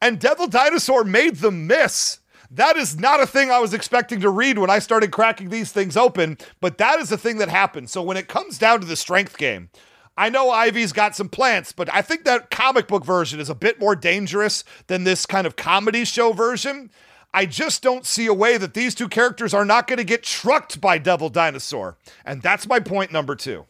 [0.00, 2.20] and Devil Dinosaur made them miss.
[2.50, 5.72] That is not a thing I was expecting to read when I started cracking these
[5.72, 7.90] things open, but that is a thing that happened.
[7.90, 9.70] So when it comes down to the strength game,
[10.16, 13.54] I know Ivy's got some plants, but I think that comic book version is a
[13.54, 16.90] bit more dangerous than this kind of comedy show version.
[17.34, 20.22] I just don't see a way that these two characters are not going to get
[20.22, 21.98] trucked by Devil Dinosaur.
[22.24, 23.66] And that's my point number two.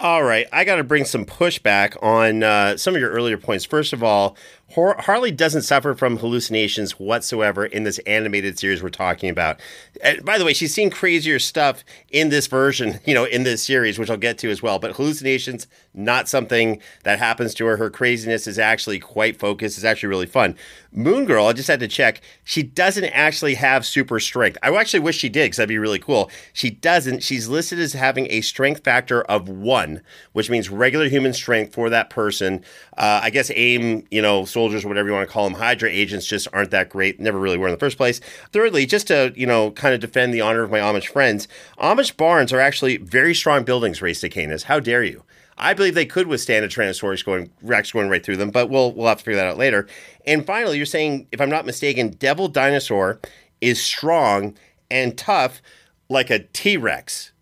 [0.00, 3.66] All right, I got to bring some pushback on uh, some of your earlier points.
[3.66, 4.34] First of all,
[4.74, 9.60] Harley doesn't suffer from hallucinations whatsoever in this animated series we're talking about.
[10.02, 13.64] And by the way, she's seen crazier stuff in this version, you know, in this
[13.64, 14.78] series, which I'll get to as well.
[14.78, 17.76] But hallucinations, not something that happens to her.
[17.76, 19.76] Her craziness is actually quite focused.
[19.76, 20.56] It's actually really fun.
[20.92, 22.20] Moon Girl, I just had to check.
[22.44, 24.58] She doesn't actually have super strength.
[24.62, 26.30] I actually wish she did because that'd be really cool.
[26.52, 27.22] She doesn't.
[27.22, 30.02] She's listed as having a strength factor of one,
[30.32, 32.64] which means regular human strength for that person.
[32.96, 36.26] Uh, I guess AIM, you know, soldiers, whatever you want to call them, Hydra agents
[36.26, 37.18] just aren't that great.
[37.18, 38.20] Never really were in the first place.
[38.52, 41.48] Thirdly, just to, you know, kind of defend the honor of my Amish friends,
[41.78, 44.64] Amish barns are actually very strong buildings, Ray Stakenas.
[44.64, 45.24] How dare you?
[45.56, 48.92] I believe they could withstand a Tyrannosaurus going Rex going right through them, but we'll
[48.92, 49.88] we'll have to figure that out later.
[50.26, 53.18] And finally, you're saying, if I'm not mistaken, Devil Dinosaur
[53.62, 54.54] is strong
[54.90, 55.62] and tough
[56.10, 57.32] like a T Rex.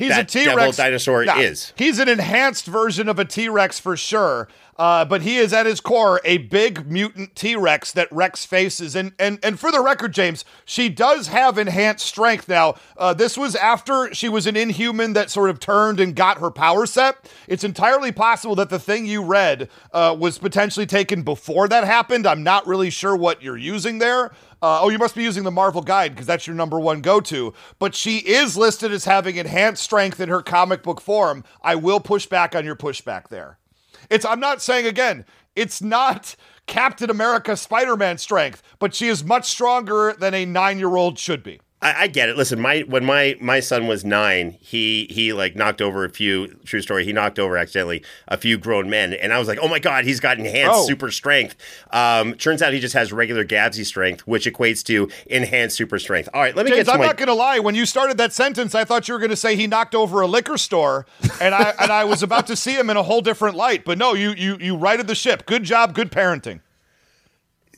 [0.00, 0.76] He's a T Rex.
[0.76, 1.72] Dinosaur nah, is.
[1.76, 4.48] He's an enhanced version of a T Rex for sure.
[4.80, 8.96] Uh, but he is at his core a big mutant T Rex that Rex faces.
[8.96, 12.76] And, and and for the record, James, she does have enhanced strength now.
[12.96, 16.50] Uh, this was after she was an inhuman that sort of turned and got her
[16.50, 17.30] power set.
[17.46, 22.26] It's entirely possible that the thing you read uh, was potentially taken before that happened.
[22.26, 24.32] I'm not really sure what you're using there.
[24.62, 27.20] Uh, oh, you must be using the Marvel Guide because that's your number one go
[27.20, 27.54] to.
[27.78, 31.44] But she is listed as having enhanced strength in her comic book form.
[31.62, 33.58] I will push back on your pushback there.
[34.10, 35.24] It's I'm not saying again,
[35.56, 36.36] it's not
[36.66, 41.60] Captain America Spider-Man strength, but she is much stronger than a 9-year-old should be.
[41.82, 42.36] I, I, get it.
[42.36, 46.48] Listen, my when my my son was nine, he he like knocked over a few.
[46.64, 47.06] True story.
[47.06, 50.04] He knocked over accidentally a few grown men, and I was like, oh my god,
[50.04, 50.86] he's got enhanced oh.
[50.86, 51.56] super strength.
[51.90, 56.28] Um, turns out he just has regular Gavsie strength, which equates to enhanced super strength.
[56.34, 56.94] All right, let me James, get.
[56.94, 57.06] I'm my...
[57.06, 57.58] not gonna lie.
[57.60, 60.26] When you started that sentence, I thought you were gonna say he knocked over a
[60.26, 61.06] liquor store,
[61.40, 63.86] and I and I was about to see him in a whole different light.
[63.86, 65.46] But no, you you you righted the ship.
[65.46, 65.94] Good job.
[65.94, 66.60] Good parenting.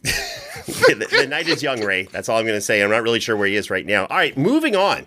[0.03, 2.05] The, the is young, Ray.
[2.05, 2.83] That's all I'm going to say.
[2.83, 4.07] I'm not really sure where he is right now.
[4.07, 5.07] All right, moving on.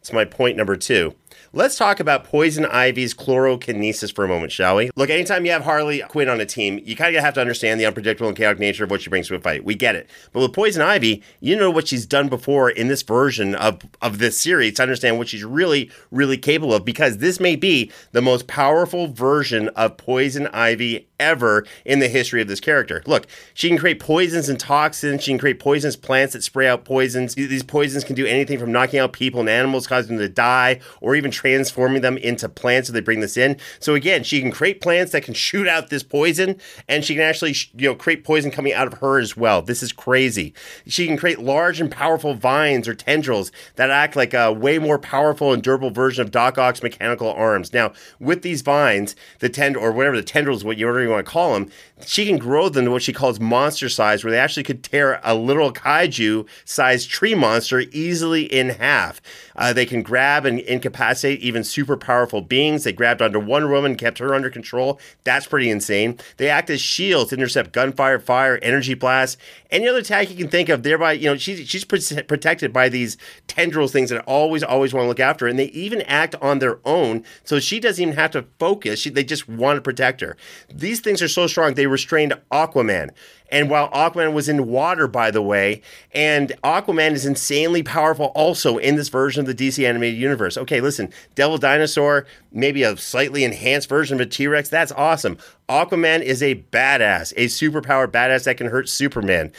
[0.00, 1.14] It's my point number two.
[1.56, 4.90] Let's talk about Poison Ivy's chlorokinesis for a moment, shall we?
[4.96, 7.78] Look, anytime you have Harley Quinn on a team, you kind of have to understand
[7.78, 9.64] the unpredictable and chaotic nature of what she brings to a fight.
[9.64, 10.10] We get it.
[10.32, 14.18] But with Poison Ivy, you know what she's done before in this version of, of
[14.18, 18.20] this series to understand what she's really, really capable of because this may be the
[18.20, 23.00] most powerful version of Poison Ivy ever in the history of this character.
[23.06, 25.22] Look, she can create poisons and toxins.
[25.22, 27.36] She can create poisonous plants that spray out poisons.
[27.36, 30.80] These poisons can do anything from knocking out people and animals, causing them to die,
[31.00, 32.88] or even even transforming them into plants.
[32.88, 33.58] So they bring this in.
[33.78, 37.22] So again, she can create plants that can shoot out this poison, and she can
[37.22, 39.60] actually you know create poison coming out of her as well.
[39.60, 40.54] This is crazy.
[40.86, 44.98] She can create large and powerful vines or tendrils that act like a way more
[44.98, 47.72] powerful and durable version of Doc Ock's mechanical arms.
[47.72, 51.54] Now, with these vines, the tend or whatever the tendrils, what you want to call
[51.54, 51.70] them,
[52.06, 55.20] she can grow them to what she calls monster size, where they actually could tear
[55.22, 59.20] a literal kaiju sized tree monster easily in half.
[59.56, 62.84] Uh, they can grab and incapacitate even super powerful beings.
[62.84, 65.00] They grabbed onto one woman, kept her under control.
[65.24, 66.18] That's pretty insane.
[66.36, 69.36] They act as shields intercept gunfire, fire, energy blasts,
[69.70, 70.82] any other attack you can think of.
[70.82, 75.08] Thereby, you know, she's she's protected by these tendrils things that always always want to
[75.08, 77.24] look after, and they even act on their own.
[77.44, 79.00] So she doesn't even have to focus.
[79.00, 80.36] She, they just want to protect her.
[80.72, 83.10] These things are so strong they restrained Aquaman.
[83.54, 85.80] And while Aquaman was in water, by the way,
[86.12, 90.58] and Aquaman is insanely powerful also in this version of the DC animated universe.
[90.58, 95.38] Okay, listen, Devil Dinosaur, maybe a slightly enhanced version of a T Rex, that's awesome.
[95.68, 99.52] Aquaman is a badass, a superpowered badass that can hurt Superman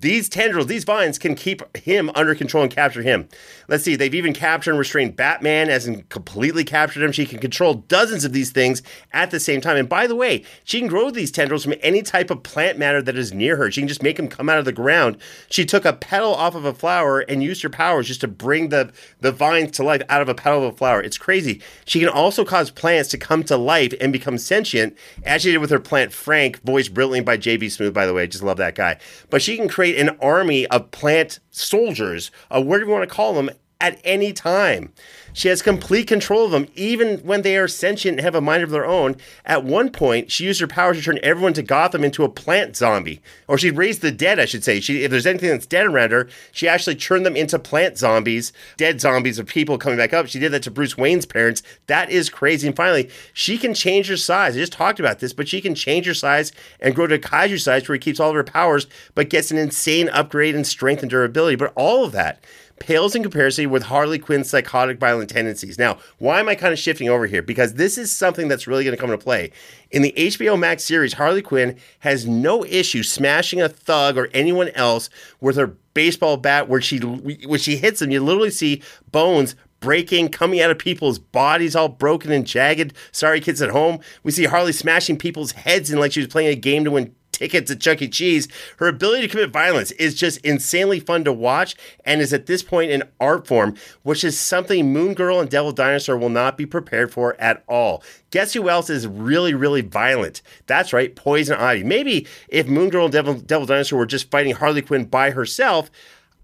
[0.00, 3.28] these tendrils, these vines can keep him under control and capture him.
[3.68, 7.12] Let's see, they've even captured and restrained Batman, as in completely captured him.
[7.12, 8.82] She can control dozens of these things
[9.12, 9.76] at the same time.
[9.76, 13.02] And by the way, she can grow these tendrils from any type of plant matter
[13.02, 13.70] that is near her.
[13.70, 15.16] She can just make them come out of the ground.
[15.48, 18.68] She took a petal off of a flower and used her powers just to bring
[18.68, 21.02] the, the vines to life out of a petal of a flower.
[21.02, 21.62] It's crazy.
[21.84, 25.58] She can also cause plants to come to life and become sentient, as she did
[25.58, 27.68] with her plant Frank, voiced brilliantly by J.B.
[27.68, 28.26] Smoove, by the way.
[28.26, 28.98] Just love that guy.
[29.30, 33.14] But she can create create an army of plant soldiers, uh, whatever you want to
[33.14, 33.48] call them,
[33.80, 34.92] at any time.
[35.32, 38.62] She has complete control of them, even when they are sentient and have a mind
[38.62, 39.16] of their own.
[39.44, 42.74] At one point, she used her power to turn everyone to Gotham into a plant
[42.74, 43.20] zombie.
[43.46, 44.80] Or she'd raise the dead, I should say.
[44.80, 48.50] She, if there's anything that's dead around her, she actually turned them into plant zombies,
[48.78, 50.26] dead zombies of people coming back up.
[50.26, 51.62] She did that to Bruce Wayne's parents.
[51.86, 52.66] That is crazy.
[52.66, 54.56] And finally, she can change her size.
[54.56, 56.50] I just talked about this, but she can change her size
[56.80, 59.58] and grow to kaiju size where he keeps all of her powers, but gets an
[59.58, 61.56] insane upgrade in strength and durability.
[61.56, 62.42] But all of that
[62.78, 65.78] pales in comparison with Harley Quinn's psychotic violent tendencies.
[65.78, 67.42] Now, why am I kind of shifting over here?
[67.42, 69.50] Because this is something that's really going to come into play.
[69.90, 74.68] In the HBO Max series, Harley Quinn has no issue smashing a thug or anyone
[74.70, 75.08] else
[75.40, 80.28] with her baseball bat where she when she hits them, you literally see bones breaking,
[80.28, 82.92] coming out of people's bodies all broken and jagged.
[83.12, 84.00] Sorry, kids at home.
[84.22, 87.14] We see Harley smashing people's heads in like she was playing a game to win
[87.36, 88.08] tickets at Chuck E.
[88.08, 88.48] Cheese.
[88.78, 92.62] Her ability to commit violence is just insanely fun to watch and is at this
[92.62, 96.66] point an art form, which is something Moon Girl and Devil Dinosaur will not be
[96.66, 98.02] prepared for at all.
[98.30, 100.42] Guess who else is really, really violent?
[100.66, 101.84] That's right, Poison Ivy.
[101.84, 105.90] Maybe if Moon Girl and Devil, Devil Dinosaur were just fighting Harley Quinn by herself,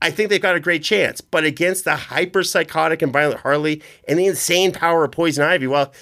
[0.03, 1.21] I think they've got a great chance.
[1.21, 5.69] But against the hyper psychotic and violent Harley and the insane power of Poison Ivy,
[5.69, 5.93] well,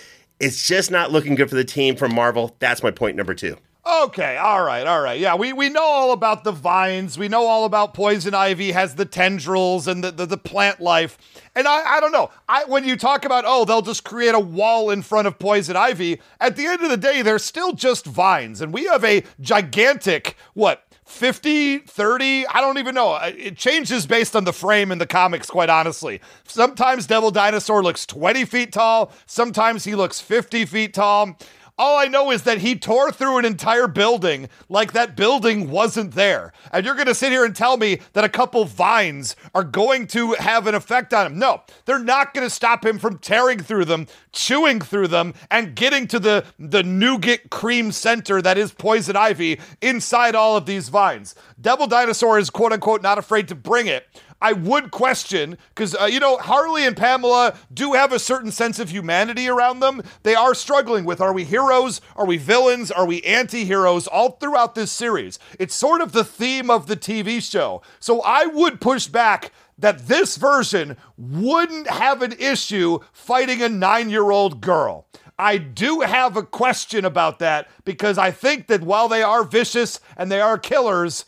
[0.40, 2.56] it's just not looking good for the team from Marvel.
[2.60, 3.58] That's my point number two.
[3.86, 5.18] Okay, all right, all right.
[5.18, 7.16] Yeah, we, we know all about the vines.
[7.16, 11.16] We know all about poison ivy has the tendrils and the, the, the plant life.
[11.54, 12.30] And I, I don't know.
[12.46, 15.76] I when you talk about, oh, they'll just create a wall in front of poison
[15.76, 18.60] ivy, at the end of the day, they're still just vines.
[18.60, 23.16] And we have a gigantic, what, 50, 30, I don't even know.
[23.16, 26.20] It changes based on the frame in the comics, quite honestly.
[26.44, 31.36] Sometimes Devil Dinosaur looks 20 feet tall, sometimes he looks 50 feet tall.
[31.80, 36.12] All I know is that he tore through an entire building like that building wasn't
[36.12, 36.52] there.
[36.72, 40.06] And you're going to sit here and tell me that a couple vines are going
[40.08, 41.38] to have an effect on him.
[41.38, 45.74] No, they're not going to stop him from tearing through them, chewing through them, and
[45.74, 50.90] getting to the, the nougat cream center that is poison ivy inside all of these
[50.90, 51.34] vines.
[51.58, 54.06] Devil Dinosaur is quote unquote not afraid to bring it.
[54.40, 58.78] I would question because uh, you know Harley and Pamela do have a certain sense
[58.78, 60.02] of humanity around them.
[60.22, 62.00] They are struggling with: Are we heroes?
[62.16, 62.90] Are we villains?
[62.90, 64.06] Are we anti-heroes?
[64.06, 67.82] All throughout this series, it's sort of the theme of the TV show.
[67.98, 74.60] So I would push back that this version wouldn't have an issue fighting a nine-year-old
[74.60, 75.06] girl.
[75.38, 79.98] I do have a question about that because I think that while they are vicious
[80.18, 81.24] and they are killers,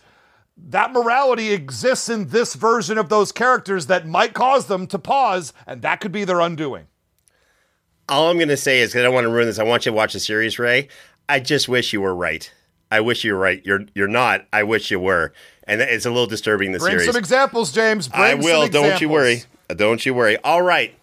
[0.57, 5.53] that morality exists in this version of those characters that might cause them to pause,
[5.67, 6.87] and that could be their undoing.
[8.09, 9.87] All I'm going to say is, because I don't want to ruin this, I want
[9.87, 10.89] you to watch the series, Ray.
[11.29, 12.53] I just wish you were right.
[12.91, 13.63] I wish you were right.
[13.65, 14.47] You're you're not.
[14.53, 15.33] I wish you were,
[15.65, 16.73] and it's a little disturbing.
[16.73, 17.07] The Bring series.
[17.07, 18.07] some examples, James.
[18.09, 18.69] Bring I will.
[18.69, 19.45] Don't you worry.
[19.69, 20.37] Don't you worry.
[20.39, 20.95] All right.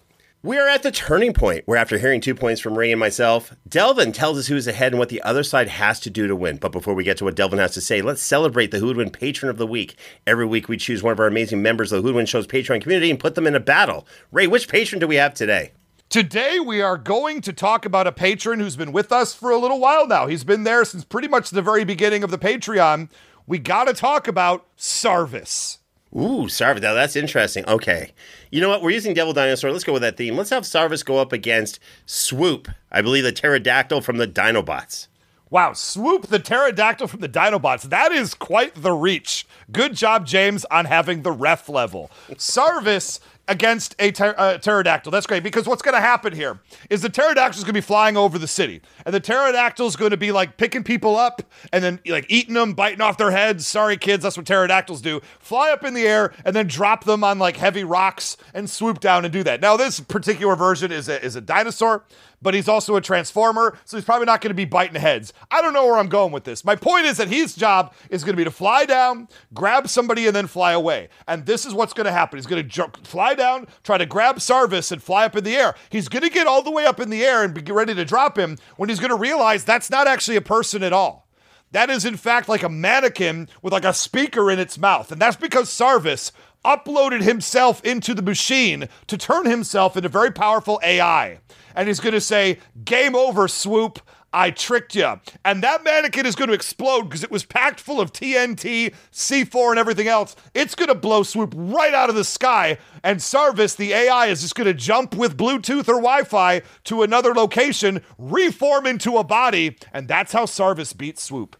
[0.41, 3.53] We are at the turning point where, after hearing two points from Ray and myself,
[3.67, 6.55] Delvin tells us who's ahead and what the other side has to do to win.
[6.55, 8.95] But before we get to what Delvin has to say, let's celebrate the Who Would
[8.95, 9.97] Win Patron of the Week.
[10.25, 12.47] Every week, we choose one of our amazing members of the Who Would Win Show's
[12.47, 14.07] Patreon community and put them in a battle.
[14.31, 15.73] Ray, which patron do we have today?
[16.07, 19.57] Today, we are going to talk about a patron who's been with us for a
[19.57, 20.27] little while now.
[20.27, 23.09] He's been there since pretty much the very beginning of the Patreon.
[23.45, 25.78] We got to talk about Sarvis.
[26.15, 26.81] Ooh, Sarvis.
[26.81, 27.65] Now that's interesting.
[27.67, 28.11] Okay.
[28.51, 28.81] You know what?
[28.81, 29.71] We're using Devil Dinosaur.
[29.71, 30.35] Let's go with that theme.
[30.35, 32.67] Let's have Sarvis go up against Swoop.
[32.91, 35.07] I believe the pterodactyl from the Dinobots.
[35.51, 37.83] Wow, Swoop the pterodactyl from the Dinobots.
[37.89, 39.47] That is quite the reach.
[39.71, 42.11] Good job, James, on having the ref level.
[42.33, 43.19] Sarvis
[43.49, 45.11] against a ter- uh, pterodactyl.
[45.11, 47.81] That's great because what's going to happen here is the pterodactyl is going to be
[47.81, 51.41] flying over the city, and the pterodactyl is going to be like picking people up
[51.73, 53.67] and then like eating them, biting off their heads.
[53.67, 55.19] Sorry, kids, that's what pterodactyls do.
[55.39, 58.99] Fly up in the air and then drop them on like heavy rocks and swoop
[58.99, 59.59] down and do that.
[59.61, 62.03] Now, this particular version is a, is a dinosaur
[62.41, 65.33] but he's also a transformer, so he's probably not going to be biting heads.
[65.51, 66.63] I don't know where I'm going with this.
[66.63, 70.27] My point is that his job is going to be to fly down, grab somebody,
[70.27, 71.09] and then fly away.
[71.27, 72.37] And this is what's going to happen.
[72.37, 75.75] He's going to fly down, try to grab Sarvis, and fly up in the air.
[75.89, 78.05] He's going to get all the way up in the air and be ready to
[78.05, 81.27] drop him when he's going to realize that's not actually a person at all.
[81.71, 85.11] That is, in fact, like a mannequin with like a speaker in its mouth.
[85.11, 86.31] And that's because Sarvis
[86.65, 91.39] uploaded himself into the machine to turn himself into very powerful AI
[91.79, 93.99] and he's going to say, Game over, swoop.
[94.33, 95.19] I tricked you.
[95.45, 99.71] And that mannequin is going to explode because it was packed full of TNT, C4,
[99.71, 100.35] and everything else.
[100.53, 102.77] It's going to blow swoop right out of the sky.
[103.01, 107.01] And Sarvis, the AI, is just going to jump with Bluetooth or Wi Fi to
[107.01, 109.77] another location, reform into a body.
[109.93, 111.55] And that's how Sarvis beats swoop.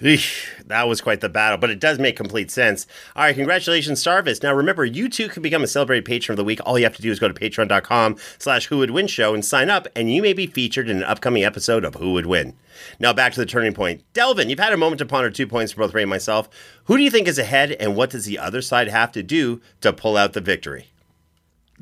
[0.00, 2.86] Eesh, that was quite the battle, but it does make complete sense.
[3.16, 4.42] All right, congratulations, Starvis.
[4.42, 6.60] Now remember, you too can become a celebrated patron of the week.
[6.64, 9.44] All you have to do is go to patreon.com slash who would win show and
[9.44, 12.54] sign up, and you may be featured in an upcoming episode of Who Would Win.
[13.00, 14.04] Now back to the turning point.
[14.12, 16.48] Delvin, you've had a moment to ponder two points for both Ray and myself.
[16.84, 19.60] Who do you think is ahead, and what does the other side have to do
[19.80, 20.90] to pull out the victory?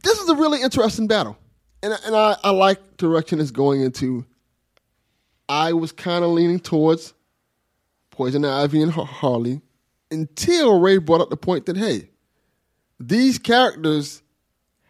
[0.03, 1.37] This is a really interesting battle.
[1.83, 4.25] And, and I, I like direction it's going into.
[5.51, 7.13] I was kind of leaning towards
[8.17, 9.61] Poison Ivy and Harley
[10.11, 12.09] until Ray brought up the point that hey,
[12.99, 14.23] these characters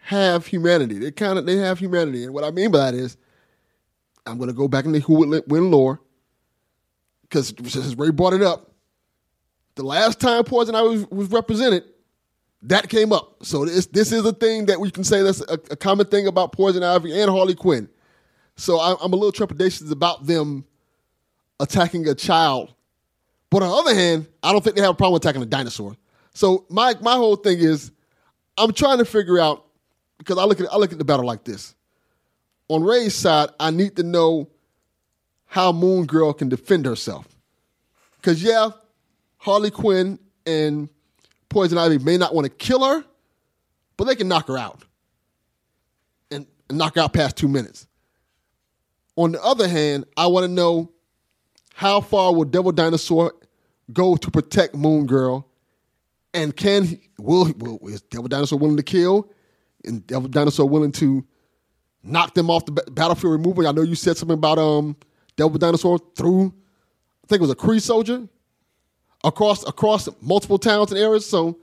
[0.03, 1.01] have humanity.
[1.01, 3.17] They kind of they have humanity, and what I mean by that is,
[4.27, 6.01] I'm going to go back into who would win lore
[7.23, 8.71] because since Ray brought it up,
[9.75, 11.83] the last time Poison Ivy was, was represented,
[12.63, 13.45] that came up.
[13.45, 16.29] So this this is a thing that we can say that's a, a common thing
[16.29, 17.89] about Poison Ivy and Harley Quinn.
[18.55, 20.65] So I, I'm a little trepidatious about them
[21.59, 22.73] attacking a child
[23.51, 25.97] but on the other hand, I don't think they have a problem attacking a dinosaur.
[26.35, 27.93] So my my whole thing is,
[28.59, 29.65] I'm trying to figure out
[30.19, 31.75] because I look at I look at the battle like this.
[32.69, 34.49] On Ray's side, I need to know
[35.47, 37.29] how Moon Girl can defend herself.
[38.17, 38.71] Because yeah,
[39.39, 40.89] Harley Quinn and
[41.49, 43.05] Poison Ivy may not want to kill her,
[43.97, 44.85] but they can knock her out
[46.31, 47.87] and, and knock her out past two minutes.
[49.15, 50.91] On the other hand, I want to know
[51.77, 53.35] how far will Devil Dinosaur
[53.93, 55.47] go to protect Moon Girl?
[56.33, 59.31] And can he, will, will is Devil Dinosaur willing to kill?
[59.85, 61.23] And Devil Dinosaur willing to
[62.03, 63.69] knock them off the battlefield removal?
[63.69, 64.97] I know you said something about um
[65.37, 68.27] Devil Dinosaur through I think it was a Kree soldier
[69.23, 71.29] across across multiple towns and areas.
[71.29, 71.59] So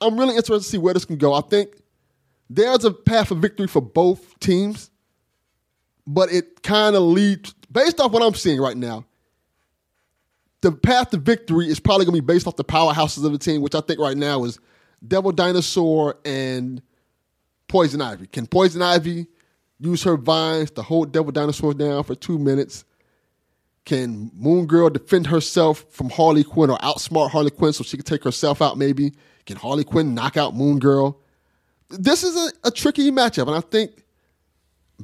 [0.00, 1.34] I'm really interested to see where this can go.
[1.34, 1.76] I think
[2.48, 4.90] there's a path of victory for both teams,
[6.06, 9.04] but it kind of leads based off what I'm seeing right now
[10.62, 13.38] the path to victory is probably going to be based off the powerhouses of the
[13.38, 14.58] team, which I think right now is
[15.06, 16.80] Devil Dinosaur and
[17.68, 18.28] Poison Ivy.
[18.28, 19.26] Can Poison Ivy
[19.78, 22.84] use her vines to hold Devil Dinosaur down for two minutes?
[23.84, 28.06] Can Moon Girl defend herself from Harley Quinn or outsmart Harley Quinn so she can
[28.06, 29.12] take herself out maybe?
[29.44, 31.20] Can Harley Quinn knock out Moon Girl?
[31.88, 34.04] This is a, a tricky matchup, and I think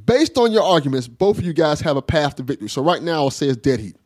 [0.05, 2.69] based on your arguments, both of you guys have a path to victory.
[2.69, 3.97] So right now, I'll say it's dead heat.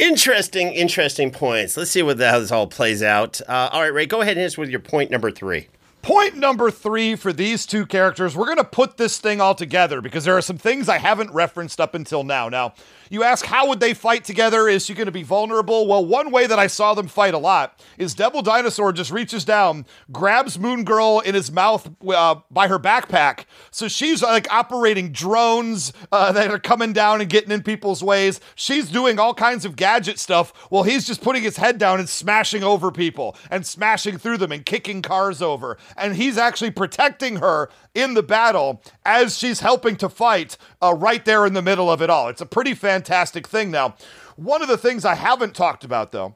[0.00, 1.76] Interesting, interesting points.
[1.76, 3.42] Let's see what the, how this all plays out.
[3.46, 5.68] Uh, all right, Ray, go ahead and hit us with your point number three.
[6.02, 10.00] Point number three for these two characters, we're going to put this thing all together
[10.00, 12.48] because there are some things I haven't referenced up until now.
[12.48, 12.72] Now,
[13.10, 14.68] you ask, how would they fight together?
[14.68, 15.86] Is she going to be vulnerable?
[15.86, 19.44] Well, one way that I saw them fight a lot is Devil Dinosaur just reaches
[19.44, 23.46] down, grabs Moon Girl in his mouth uh, by her backpack.
[23.72, 28.40] So she's like operating drones uh, that are coming down and getting in people's ways.
[28.54, 32.08] She's doing all kinds of gadget stuff while he's just putting his head down and
[32.08, 35.76] smashing over people and smashing through them and kicking cars over.
[35.96, 41.24] And he's actually protecting her in the battle as she's helping to fight uh, right
[41.24, 42.28] there in the middle of it all.
[42.28, 43.70] It's a pretty fantastic thing.
[43.70, 43.94] Now,
[44.36, 46.34] one of the things I haven't talked about, though,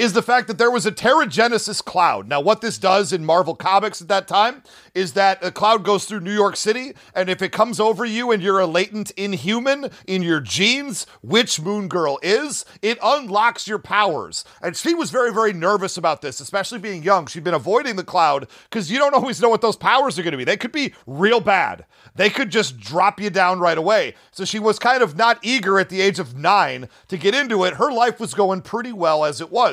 [0.00, 2.26] is the fact that there was a Terrigenesis cloud.
[2.26, 4.62] Now, what this does in Marvel Comics at that time
[4.94, 8.32] is that a cloud goes through New York City, and if it comes over you
[8.32, 13.78] and you're a latent inhuman in your genes, which Moon Girl is, it unlocks your
[13.78, 14.42] powers.
[14.62, 17.26] And she was very, very nervous about this, especially being young.
[17.26, 20.32] She'd been avoiding the cloud because you don't always know what those powers are going
[20.32, 20.44] to be.
[20.44, 24.14] They could be real bad, they could just drop you down right away.
[24.30, 27.64] So she was kind of not eager at the age of nine to get into
[27.64, 27.74] it.
[27.74, 29.69] Her life was going pretty well as it was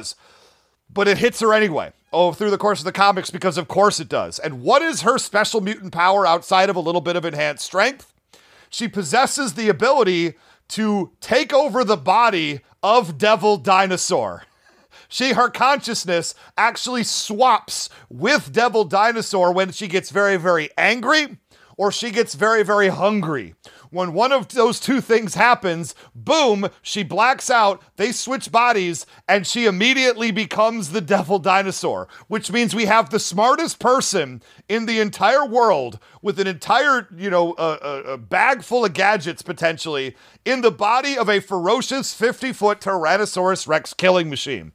[0.89, 1.91] but it hits her anyway.
[2.13, 4.39] Oh, through the course of the comics, because of course it does.
[4.39, 8.13] And what is her special mutant power outside of a little bit of enhanced strength?
[8.69, 10.33] She possesses the ability
[10.69, 14.43] to take over the body of Devil Dinosaur.
[15.09, 21.37] She, her consciousness actually swaps with Devil Dinosaur when she gets very, very angry
[21.77, 23.55] or she gets very, very hungry
[23.89, 29.45] when one of those two things happens, boom, she blacks out, they switch bodies, and
[29.45, 34.99] she immediately becomes the devil dinosaur, which means we have the smartest person in the
[34.99, 40.15] entire world with an entire, you know, a, a bag full of gadgets potentially
[40.45, 44.71] in the body of a ferocious 50 foot Tyrannosaurus Rex killing machine.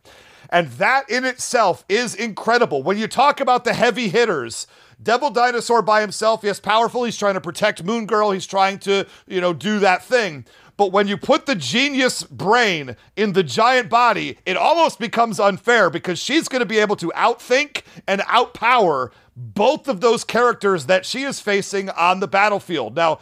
[0.52, 2.82] And that in itself is incredible.
[2.82, 4.66] When you talk about the heavy hitters,
[5.02, 7.04] Devil Dinosaur by himself, yes, powerful.
[7.04, 8.30] He's trying to protect Moon Girl.
[8.30, 10.44] He's trying to, you know, do that thing.
[10.76, 15.90] But when you put the genius brain in the giant body, it almost becomes unfair
[15.90, 21.04] because she's going to be able to outthink and outpower both of those characters that
[21.04, 22.96] she is facing on the battlefield.
[22.96, 23.18] Now,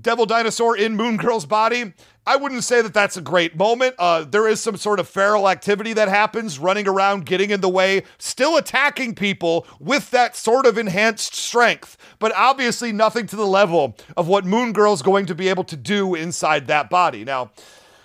[0.00, 1.92] Devil Dinosaur in Moon Girl's body,
[2.26, 3.96] I wouldn't say that that's a great moment.
[3.98, 7.68] Uh, there is some sort of feral activity that happens, running around, getting in the
[7.68, 13.46] way, still attacking people with that sort of enhanced strength, but obviously nothing to the
[13.46, 17.24] level of what Moon Girl's going to be able to do inside that body.
[17.24, 17.50] Now,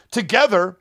[0.09, 0.77] together,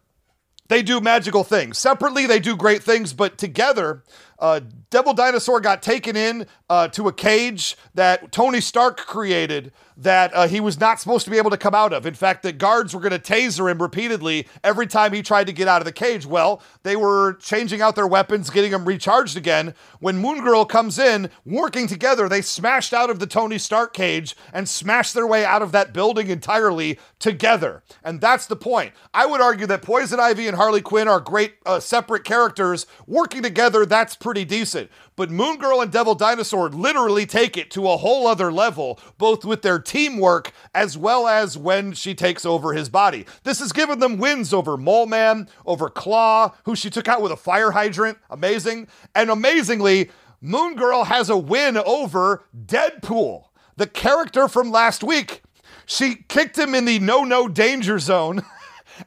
[0.68, 1.78] they do magical things.
[1.78, 4.02] Separately, they do great things, but together,
[4.38, 10.34] uh, Devil Dinosaur got taken in uh, to a cage that Tony Stark created that
[10.34, 12.04] uh, he was not supposed to be able to come out of.
[12.04, 15.52] In fact, the guards were going to taser him repeatedly every time he tried to
[15.52, 16.26] get out of the cage.
[16.26, 19.74] Well, they were changing out their weapons, getting them recharged again.
[20.00, 24.36] When Moon Girl comes in, working together, they smashed out of the Tony Stark cage
[24.52, 27.82] and smashed their way out of that building entirely together.
[28.04, 28.92] And that's the point.
[29.14, 32.86] I would argue that Poison Ivy and Harley Quinn are great uh, separate characters.
[33.06, 34.90] Working together, that's pretty decent.
[35.16, 39.44] But Moon Girl and Devil Dinosaur literally take it to a whole other level, both
[39.44, 43.24] with their teamwork as well as when she takes over his body.
[43.42, 47.32] This has given them wins over Mole Man, over Claw, who she took out with
[47.32, 48.18] a fire hydrant.
[48.28, 48.88] Amazing.
[49.14, 50.10] And amazingly,
[50.42, 53.44] Moon Girl has a win over Deadpool,
[53.76, 55.42] the character from last week.
[55.86, 58.44] She kicked him in the no no danger zone.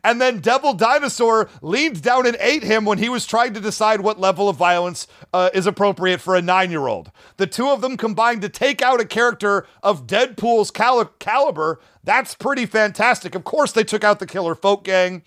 [0.03, 4.01] And then Devil Dinosaur leaned down and ate him when he was trying to decide
[4.01, 7.11] what level of violence uh, is appropriate for a nine year old.
[7.37, 11.79] The two of them combined to take out a character of Deadpool's cal- caliber.
[12.03, 13.35] That's pretty fantastic.
[13.35, 15.23] Of course, they took out the Killer Folk Gang.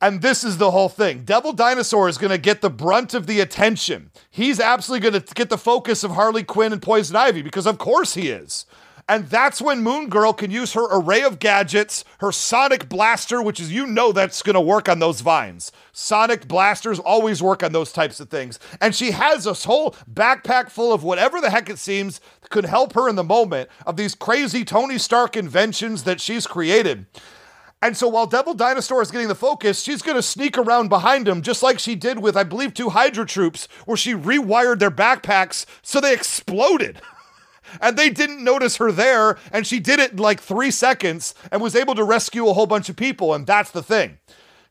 [0.00, 1.22] And this is the whole thing.
[1.24, 4.10] Devil Dinosaur is going to get the brunt of the attention.
[4.30, 7.78] He's absolutely going to get the focus of Harley Quinn and Poison Ivy because, of
[7.78, 8.66] course, he is.
[9.06, 13.60] And that's when Moon Girl can use her array of gadgets, her sonic blaster, which
[13.60, 15.72] is, you know, that's going to work on those vines.
[15.92, 18.58] Sonic blasters always work on those types of things.
[18.80, 22.94] And she has this whole backpack full of whatever the heck it seems could help
[22.94, 27.04] her in the moment of these crazy Tony Stark inventions that she's created.
[27.82, 31.28] And so while Devil Dinosaur is getting the focus, she's going to sneak around behind
[31.28, 34.90] him, just like she did with, I believe, two Hydra troops, where she rewired their
[34.90, 37.02] backpacks so they exploded.
[37.80, 39.38] and they didn't notice her there.
[39.52, 42.66] And she did it in like three seconds and was able to rescue a whole
[42.66, 43.34] bunch of people.
[43.34, 44.18] And that's the thing.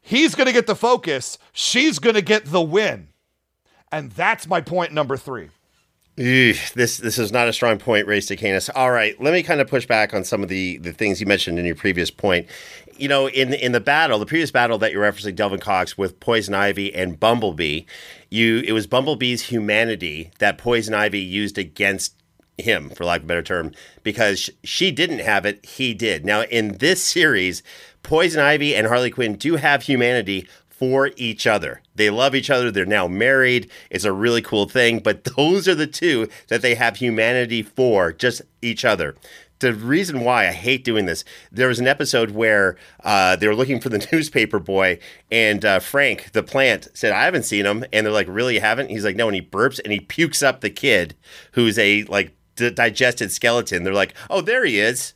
[0.02, 3.08] He's going to get the focus, she's going to get the win.
[3.92, 5.50] And that's my point number three.
[6.76, 8.70] this this is not a strong point, Ray Stakenas.
[8.76, 11.26] All right, let me kind of push back on some of the the things you
[11.26, 12.48] mentioned in your previous point.
[12.98, 16.20] You know, in in the battle, the previous battle that you're referencing, Delvin Cox with
[16.20, 17.82] Poison Ivy and Bumblebee,
[18.30, 22.16] you it was Bumblebee's humanity that Poison Ivy used against
[22.58, 23.72] him, for lack of a better term,
[24.04, 26.26] because she didn't have it, he did.
[26.26, 27.64] Now, in this series,
[28.04, 31.82] Poison Ivy and Harley Quinn do have humanity for each other.
[31.96, 32.72] They love each other.
[32.72, 33.72] They're now married.
[33.90, 38.12] It's a really cool thing, but those are the two that they have humanity for,
[38.12, 39.16] just each other
[39.64, 43.56] the reason why I hate doing this, there was an episode where uh, they were
[43.56, 45.00] looking for the newspaper boy,
[45.32, 48.62] and uh, Frank, the plant, said, "I haven't seen him," and they're like, "Really, you
[48.62, 51.16] haven't?" He's like, "No," and he burps and he pukes up the kid,
[51.54, 53.84] who's a like d- digested skeleton.
[53.84, 55.14] They're like, "Oh, there he is."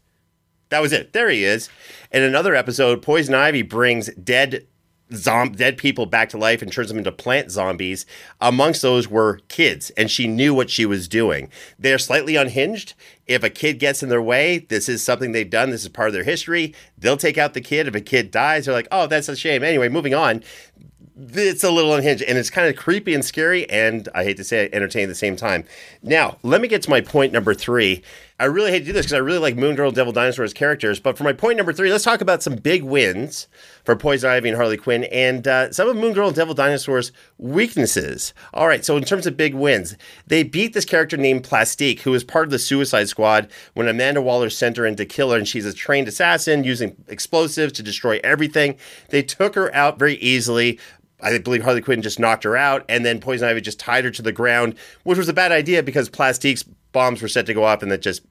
[0.69, 1.13] That was it.
[1.13, 1.69] There he is.
[2.11, 4.67] In another episode, Poison Ivy brings dead
[5.13, 8.05] zom- dead people back to life and turns them into plant zombies.
[8.41, 11.49] Amongst those were kids, and she knew what she was doing.
[11.79, 12.93] They're slightly unhinged.
[13.25, 15.69] If a kid gets in their way, this is something they've done.
[15.69, 16.73] This is part of their history.
[16.97, 17.87] They'll take out the kid.
[17.87, 19.63] If a kid dies, they're like, oh, that's a shame.
[19.63, 20.43] Anyway, moving on
[21.17, 24.43] it's a little unhinged and it's kind of creepy and scary and i hate to
[24.43, 25.63] say it entertaining at the same time.
[26.03, 28.03] Now let me get to my point number three.
[28.39, 30.45] I really hate to do this because i really like moon girl and devil dinosaur
[30.45, 33.47] as characters but for my point number three let's talk about some big wins
[33.83, 37.11] for poison ivy and harley quinn and uh, some of moon girl and devil dinosaur's
[37.39, 38.33] weaknesses.
[38.53, 39.95] All right so in terms of big wins
[40.27, 44.21] they beat this character named plastique who was part of the suicide squad when amanda
[44.21, 47.81] waller sent her in to kill her and she's a trained assassin using explosives to
[47.81, 48.77] destroy everything.
[49.09, 50.79] They took her out very easily
[51.21, 54.11] I believe Harley Quinn just knocked her out, and then Poison Ivy just tied her
[54.11, 57.63] to the ground, which was a bad idea because Plastique's bombs were set to go
[57.63, 58.21] off and that just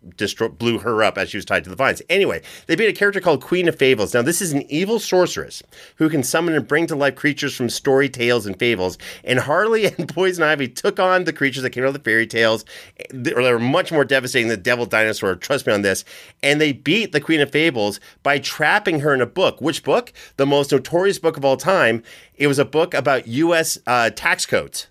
[0.59, 2.03] blew her up as she was tied to the vines.
[2.09, 4.15] Anyway, they beat a character called Queen of Fables.
[4.15, 5.63] Now, this is an evil sorceress
[5.97, 8.99] who can summon and bring to life creatures from story tales and fables.
[9.25, 12.27] And Harley and Poison Ivy took on the creatures that came out of the fairy
[12.27, 12.65] tales.
[13.13, 15.37] They were much more devastating than the Devil Dinosaur.
[15.37, 16.05] Trust me on this.
[16.43, 19.61] And they beat the Queen of Fables by trapping her in a book.
[19.61, 20.13] Which book?
[20.37, 22.03] The most notorious book of all time.
[22.35, 23.79] It was a book about U.S.
[23.87, 24.89] Uh, tax codes.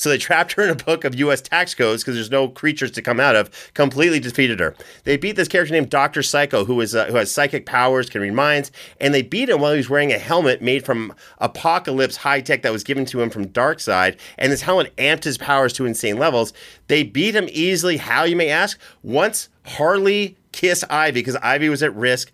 [0.00, 1.42] So they trapped her in a book of U.S.
[1.42, 3.50] tax codes because there's no creatures to come out of.
[3.74, 4.74] Completely defeated her.
[5.04, 8.22] They beat this character named Doctor Psycho, who is uh, who has psychic powers, can
[8.22, 12.16] read minds, and they beat him while he was wearing a helmet made from Apokolips
[12.16, 15.74] high tech that was given to him from Darkseid, and this helmet amped his powers
[15.74, 16.54] to insane levels.
[16.86, 17.98] They beat him easily.
[17.98, 18.80] How you may ask?
[19.02, 22.32] Once Harley kissed Ivy because Ivy was at risk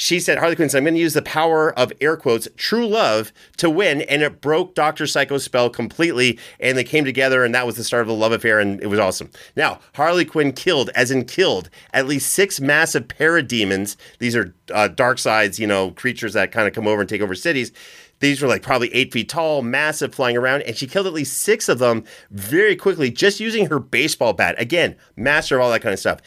[0.00, 2.86] she said, Harley Quinn said, I'm going to use the power of air quotes, true
[2.86, 4.02] love to win.
[4.02, 5.08] And it broke Dr.
[5.08, 6.38] Psycho's spell completely.
[6.60, 8.60] And they came together, and that was the start of the love affair.
[8.60, 9.28] And it was awesome.
[9.56, 13.96] Now, Harley Quinn killed, as in killed, at least six massive parademons.
[14.20, 17.34] These are uh, sides, you know, creatures that kind of come over and take over
[17.34, 17.72] cities.
[18.20, 21.38] These were like probably eight feet tall, massive, flying around, and she killed at least
[21.38, 24.54] six of them very quickly just using her baseball bat.
[24.58, 26.20] Again, master of all that kind of stuff.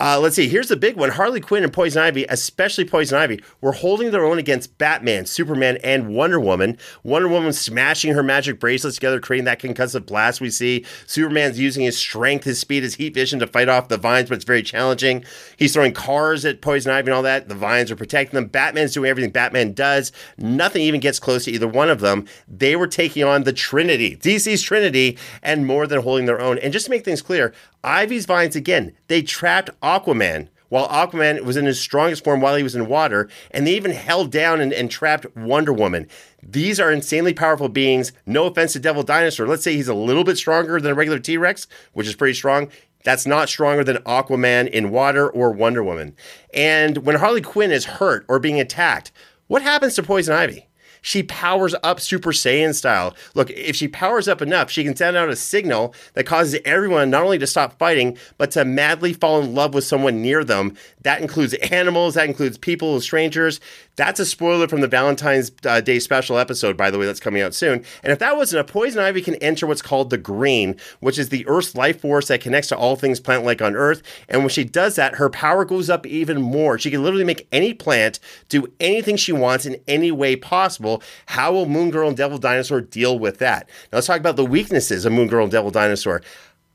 [0.00, 0.48] Uh, let's see.
[0.48, 4.24] Here's the big one: Harley Quinn and Poison Ivy, especially Poison Ivy, were holding their
[4.24, 6.78] own against Batman, Superman, and Wonder Woman.
[7.02, 10.84] Wonder Woman smashing her magic bracelets together, creating that concussive blast we see.
[11.06, 14.36] Superman's using his strength, his speed, his heat vision to fight off the vines, but
[14.36, 15.24] it's very challenging.
[15.56, 17.48] He's throwing cars at Poison Ivy and all that.
[17.48, 18.46] The vines are protecting them.
[18.48, 20.12] Batman's doing everything Batman does.
[20.36, 22.26] Nothing even gets close to either one of them.
[22.48, 26.58] They were taking on the Trinity, DC's Trinity, and more than holding their own.
[26.58, 27.52] And just to make things clear,
[27.84, 32.62] Ivy's vines again, they trapped Aquaman while Aquaman was in his strongest form while he
[32.62, 36.08] was in water, and they even held down and, and, trapped Wonder Woman.
[36.42, 38.12] These are insanely powerful beings.
[38.24, 39.46] No offense to Devil Dinosaur.
[39.46, 42.32] Let's say he's a little bit stronger than a regular T Rex, which is pretty
[42.32, 42.70] strong.
[43.04, 46.16] That's not stronger than Aquaman in water or Wonder Woman.
[46.54, 49.12] And when Harley Quinn is hurt or being attacked,
[49.46, 50.68] what happens to Poison Ivy?
[51.02, 53.14] She powers up Super Saiyan style.
[53.34, 57.10] Look, if she powers up enough, she can send out a signal that causes everyone
[57.10, 60.76] not only to stop fighting, but to madly fall in love with someone near them.
[61.02, 63.60] That includes animals, that includes people, strangers.
[63.96, 67.42] That's a spoiler from the Valentine's uh, Day special episode, by the way, that's coming
[67.42, 67.84] out soon.
[68.02, 71.28] And if that wasn't a poison ivy can enter what's called the green, which is
[71.28, 74.02] the Earth's life force that connects to all things plant like on Earth.
[74.28, 76.78] And when she does that, her power goes up even more.
[76.78, 80.91] She can literally make any plant do anything she wants in any way possible.
[81.26, 83.68] How will Moon Girl and Devil Dinosaur deal with that?
[83.92, 86.20] Now let's talk about the weaknesses of Moon Girl and Devil Dinosaur.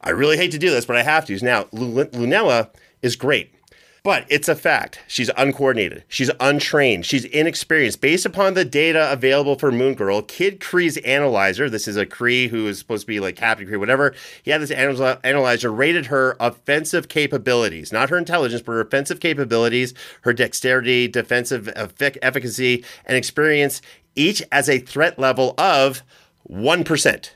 [0.01, 1.43] I really hate to do this, but I have to.
[1.43, 2.69] Now, Lunella
[3.01, 3.53] is great.
[4.03, 5.01] But it's a fact.
[5.07, 6.05] She's uncoordinated.
[6.07, 7.05] She's untrained.
[7.05, 7.99] She's inexperienced.
[7.99, 12.47] Based upon the data available for Moon Girl, Kid Kree's analyzer, this is a Kree
[12.47, 16.37] who is supposed to be like Captain Kree, whatever, he had this analyzer rated her
[16.39, 23.81] offensive capabilities, not her intelligence, but her offensive capabilities, her dexterity, defensive efficacy, and experience,
[24.17, 26.03] each as a threat level of
[26.49, 27.29] 1%.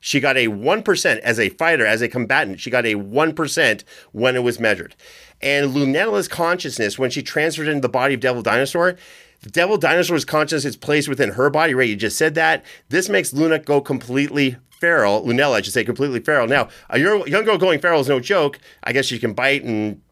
[0.00, 2.60] She got a 1% as a fighter, as a combatant.
[2.60, 4.94] She got a 1% when it was measured.
[5.40, 8.96] And Lunella's consciousness, when she transferred into the body of Devil Dinosaur,
[9.40, 11.74] the Devil Dinosaur's consciousness is placed within her body.
[11.74, 11.88] right?
[11.88, 12.64] you just said that.
[12.90, 15.24] This makes Luna go completely feral.
[15.24, 16.46] Lunella, I should say, completely feral.
[16.46, 18.58] Now, a young girl going feral is no joke.
[18.82, 20.02] I guess she can bite and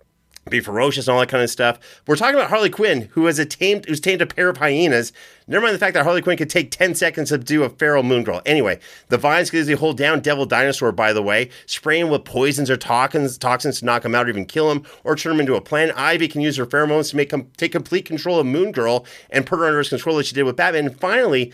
[0.51, 1.79] be ferocious and all that kind of stuff.
[2.07, 5.13] We're talking about Harley Quinn, who has a tamed, who's tamed a pair of hyenas.
[5.47, 8.03] Never mind the fact that Harley Quinn could take 10 seconds to do a feral
[8.03, 8.43] moon girl.
[8.45, 12.71] Anyway, the vines can easily hold down Devil Dinosaur, by the way, spraying with poisons
[12.71, 15.55] or toxins, toxins to knock him out or even kill him, or turn him into
[15.55, 15.97] a plant.
[15.97, 19.47] Ivy can use her pheromones to make him take complete control of Moon Girl and
[19.47, 20.87] put her under his control as she did with Batman.
[20.87, 21.53] And finally,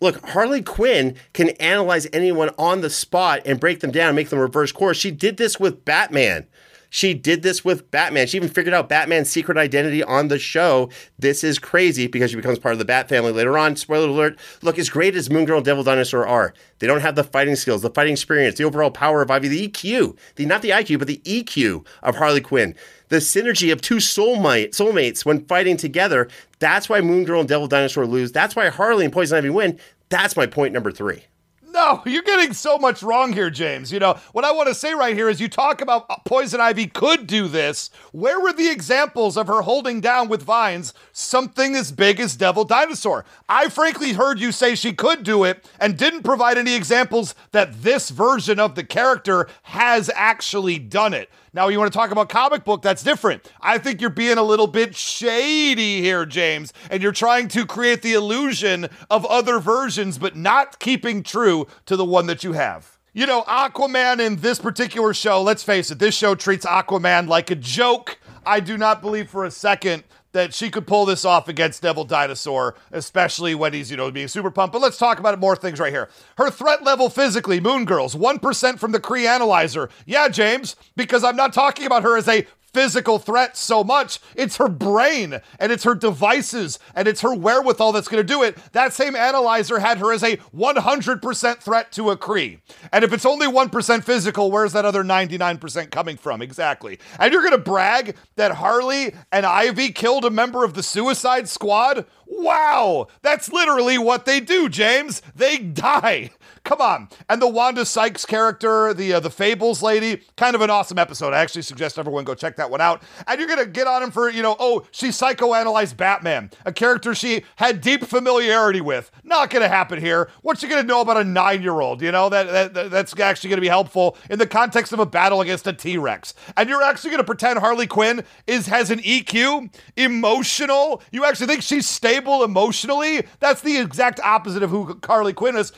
[0.00, 4.38] look, Harley Quinn can analyze anyone on the spot and break them down, make them
[4.38, 4.96] reverse course.
[4.96, 6.46] She did this with Batman.
[6.90, 8.26] She did this with Batman.
[8.26, 10.90] She even figured out Batman's secret identity on the show.
[11.18, 13.76] This is crazy because she becomes part of the Bat family later on.
[13.76, 14.38] Spoiler alert.
[14.60, 17.54] Look, as great as Moon Girl and Devil Dinosaur are, they don't have the fighting
[17.54, 20.98] skills, the fighting experience, the overall power of Ivy, the EQ, the not the IQ,
[20.98, 22.74] but the EQ of Harley Quinn.
[23.08, 26.28] The synergy of two soulmate, soulmates when fighting together.
[26.58, 28.32] That's why Moon Girl and Devil Dinosaur lose.
[28.32, 29.78] That's why Harley and Poison Ivy win.
[30.08, 31.24] That's my point number three.
[31.72, 33.92] No, you're getting so much wrong here, James.
[33.92, 36.60] You know, what I want to say right here is you talk about uh, Poison
[36.60, 37.90] Ivy could do this.
[38.10, 42.64] Where were the examples of her holding down with vines something as big as Devil
[42.64, 43.24] Dinosaur?
[43.48, 47.82] I frankly heard you say she could do it and didn't provide any examples that
[47.82, 51.30] this version of the character has actually done it.
[51.52, 53.50] Now, you want to talk about comic book, that's different.
[53.60, 58.02] I think you're being a little bit shady here, James, and you're trying to create
[58.02, 62.98] the illusion of other versions, but not keeping true to the one that you have.
[63.12, 67.50] You know, Aquaman in this particular show, let's face it, this show treats Aquaman like
[67.50, 68.20] a joke.
[68.46, 72.04] I do not believe for a second that she could pull this off against Devil
[72.04, 74.72] Dinosaur, especially when he's, you know, being super pumped.
[74.72, 76.08] But let's talk about more things right here.
[76.36, 79.90] Her threat level physically, Moon Girls, 1% from the Kree Analyzer.
[80.06, 84.20] Yeah, James, because I'm not talking about her as a physical threat so much.
[84.34, 88.42] It's her brain and it's her devices and it's her wherewithal that's going to do
[88.42, 88.56] it.
[88.72, 92.60] That same analyzer had her as a 100% threat to a Kree.
[92.92, 96.42] And if it's only 1% physical, where's that other 99% coming from?
[96.42, 96.98] Exactly.
[97.18, 101.48] And you're going to brag that Harley and Ivy killed a member of the Suicide
[101.48, 102.06] Squad?
[102.32, 105.20] Wow, that's literally what they do, James.
[105.34, 106.30] They die.
[106.64, 107.08] Come on.
[107.28, 111.32] And the Wanda Sykes character, the uh, the Fables lady, kind of an awesome episode.
[111.32, 113.02] I actually suggest everyone go check that one out.
[113.26, 116.72] And you're going to get on him for, you know, oh, she psychoanalyzed Batman, a
[116.72, 119.10] character she had deep familiarity with.
[119.24, 120.30] Not going to happen here.
[120.42, 122.02] What's she going to know about a 9-year-old?
[122.02, 125.06] You know, that, that that's actually going to be helpful in the context of a
[125.06, 126.34] battle against a T-Rex.
[126.56, 131.02] And you're actually going to pretend Harley Quinn is has an EQ, emotional.
[131.10, 133.26] You actually think she's stable emotionally?
[133.38, 135.72] That's the exact opposite of who Harley Quinn is.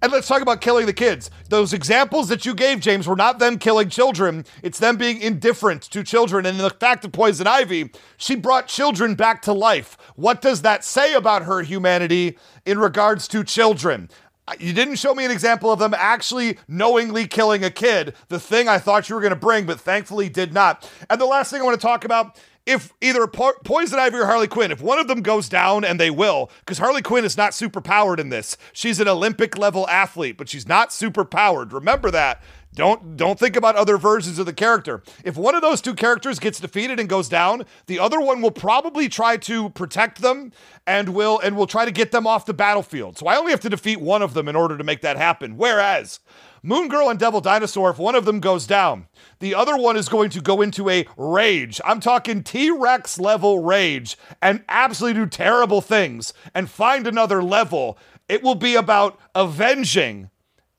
[0.00, 1.28] And let's talk about killing the kids.
[1.48, 4.44] Those examples that you gave, James, were not them killing children.
[4.62, 6.46] It's them being indifferent to children.
[6.46, 9.98] And the fact of Poison Ivy, she brought children back to life.
[10.14, 14.08] What does that say about her humanity in regards to children?
[14.46, 18.38] Uh, you didn't show me an example of them actually knowingly killing a kid, the
[18.38, 20.88] thing I thought you were going to bring, but thankfully did not.
[21.10, 22.38] And the last thing I want to talk about
[22.68, 25.98] if either po- Poison Ivy or Harley Quinn, if one of them goes down, and
[25.98, 28.58] they will, because Harley Quinn is not super powered in this.
[28.74, 31.72] She's an Olympic level athlete, but she's not super powered.
[31.72, 32.42] Remember that.
[32.74, 35.02] Don't don't think about other versions of the character.
[35.24, 38.50] If one of those two characters gets defeated and goes down, the other one will
[38.50, 40.52] probably try to protect them
[40.86, 43.16] and will and will try to get them off the battlefield.
[43.16, 45.56] So I only have to defeat one of them in order to make that happen.
[45.56, 46.20] Whereas
[46.62, 49.06] Moon Girl and Devil Dinosaur, if one of them goes down,
[49.38, 51.80] the other one is going to go into a rage.
[51.84, 57.98] I'm talking T Rex level rage and absolutely do terrible things and find another level.
[58.28, 60.30] It will be about avenging,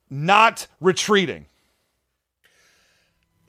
[0.09, 1.45] not retreating.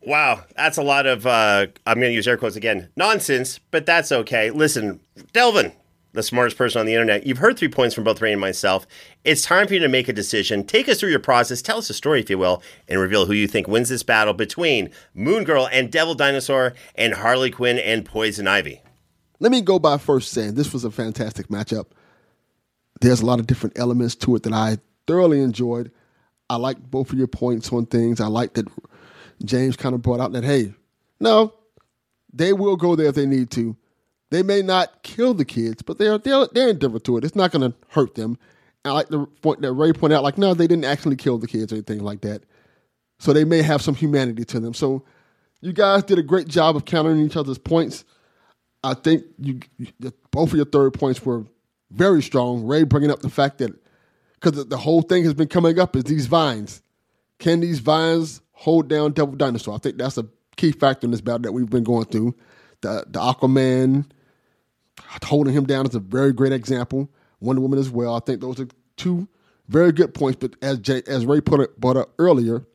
[0.03, 3.85] Wow, that's a lot of, uh, I'm going to use air quotes again, nonsense, but
[3.85, 4.51] that's okay.
[4.51, 5.01] Listen,
[5.35, 5.73] Delvin,
[6.13, 8.87] the smartest person on the internet, you've heard three points from both Ray and myself.
[9.25, 10.65] It's time for you to make a decision.
[10.65, 13.33] Take us through your process, tell us a story, if you will, and reveal who
[13.33, 18.05] you think wins this battle between Moon Girl and Devil Dinosaur and Harley Quinn and
[18.05, 18.83] Poison Ivy.
[19.39, 21.87] Let me go by first saying this was a fantastic matchup.
[23.01, 25.91] There's a lot of different elements to it that I thoroughly enjoyed.
[26.51, 28.21] I like both of your points on things.
[28.21, 28.67] I like that
[29.45, 30.75] James kind of brought out that, hey,
[31.21, 31.55] no,
[32.33, 33.77] they will go there if they need to.
[34.31, 37.25] They may not kill the kids, but they're they're, they're indifferent to it.
[37.25, 38.39] It's not going to hurt them.
[38.85, 41.47] I like the point that Ray pointed out, like, no, they didn't actually kill the
[41.47, 42.45] kids or anything like that.
[43.19, 44.73] So they may have some humanity to them.
[44.73, 45.05] So
[45.61, 48.05] you guys did a great job of countering each other's points.
[48.83, 49.89] I think you, you
[50.31, 51.45] both of your third points were
[51.91, 52.65] very strong.
[52.65, 53.73] Ray bringing up the fact that
[54.41, 56.81] because the whole thing has been coming up is these vines.
[57.39, 59.75] Can these vines hold down Devil Dinosaur?
[59.75, 60.27] I think that's a
[60.57, 62.35] key factor in this battle that we've been going through.
[62.81, 64.07] The the Aquaman
[65.25, 67.11] holding him down is a very great example.
[67.41, 68.15] Wonder Woman as well.
[68.15, 69.29] I think those are two
[69.69, 70.39] very good points.
[70.41, 72.67] But as Jay, as Ray put it brought up earlier,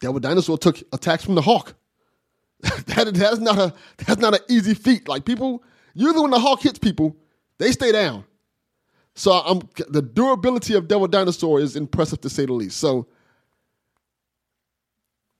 [0.00, 1.74] Devil Dinosaur took attacks from the Hulk.
[2.60, 5.08] that, that's not a that's not an easy feat.
[5.08, 5.62] Like people,
[5.94, 7.16] usually when the Hulk hits people,
[7.58, 8.24] they stay down.
[9.14, 12.78] So I'm the durability of Devil Dinosaur is impressive to say the least.
[12.78, 13.06] So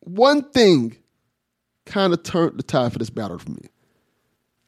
[0.00, 0.96] one thing
[1.86, 3.68] kind of turned the tide for this battle for me.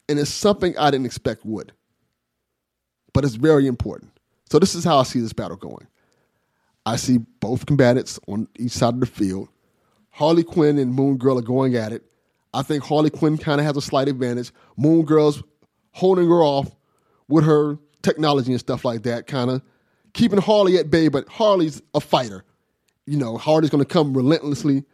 [0.09, 1.73] And it's something I didn't expect would.
[3.13, 4.13] But it's very important.
[4.51, 5.87] So this is how I see this battle going.
[6.85, 9.49] I see both combatants on each side of the field.
[10.11, 12.05] Harley Quinn and Moon Girl are going at it.
[12.55, 14.53] I think Harley Quinn kind of has a slight advantage.
[14.77, 15.43] Moon Girl's
[15.91, 16.71] holding her off
[17.29, 19.63] with her technology and stuff like that, kind of
[20.15, 22.45] keeping Harley at bay, but Harley's a fighter.
[23.07, 24.85] You know, Harley's going to come relentlessly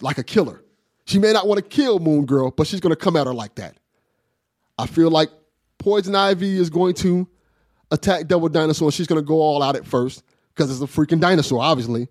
[0.00, 0.62] like a killer.
[1.06, 3.34] She may not want to kill Moon Girl, but she's going to come at her
[3.34, 3.76] like that.
[4.78, 5.30] I feel like
[5.78, 7.28] Poison Ivy is going to
[7.90, 8.92] attack Devil Dinosaur.
[8.92, 10.22] She's going to go all out at first
[10.54, 12.08] because it's a freaking dinosaur, obviously.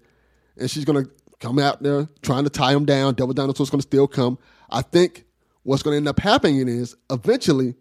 [0.57, 3.13] And she's going to come out there trying to tie him down.
[3.13, 4.38] Devil Dinosaur's going to still come.
[4.70, 5.26] I think
[5.63, 7.76] what's going to end up happening is eventually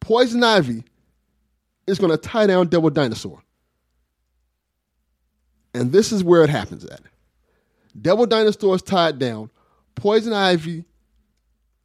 [0.00, 0.82] Poison Ivy
[1.86, 3.42] is going to tie down Devil Dinosaur.
[5.74, 7.00] And this is where it happens at.
[8.00, 9.50] Devil Dinosaur is tied down.
[9.94, 10.84] Poison Ivy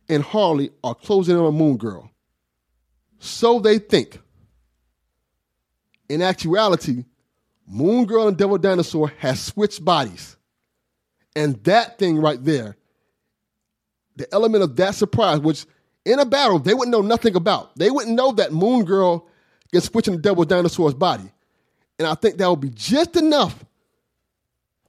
[0.09, 2.09] and Harley are closing in on Moon Girl.
[3.19, 4.19] So they think.
[6.07, 7.05] In actuality,
[7.67, 10.37] Moon Girl and Devil Dinosaur has switched bodies.
[11.35, 12.77] And that thing right there,
[14.15, 15.65] the element of that surprise, which
[16.05, 17.75] in a battle they wouldn't know nothing about.
[17.75, 19.27] They wouldn't know that Moon Girl
[19.71, 21.29] gets switching the Devil Dinosaur's body.
[21.97, 23.65] And I think that will be just enough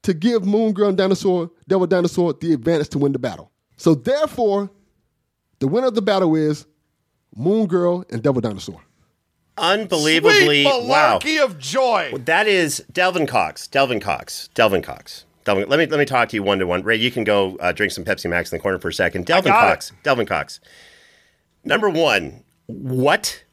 [0.02, 3.50] to give Moon Girl and Dinosaur, Devil Dinosaur the advantage to win the battle.
[3.76, 4.70] So therefore,
[5.58, 6.66] the winner of the battle is
[7.34, 8.80] Moon Girl and Devil Dinosaur.
[9.58, 11.18] Unbelievably, Sweet wow.
[11.42, 12.12] of joy.
[12.24, 13.66] That is Delvin Cox.
[13.66, 14.48] Delvin Cox.
[14.54, 15.24] Delvin Cox.
[15.44, 16.82] Delvin, let me let me talk to you one to one.
[16.82, 19.24] Ray, you can go uh, drink some Pepsi Max in the corner for a second.
[19.26, 19.92] Delvin got Cox.
[20.02, 20.60] Delvin Cox.
[21.64, 23.44] Number one, what?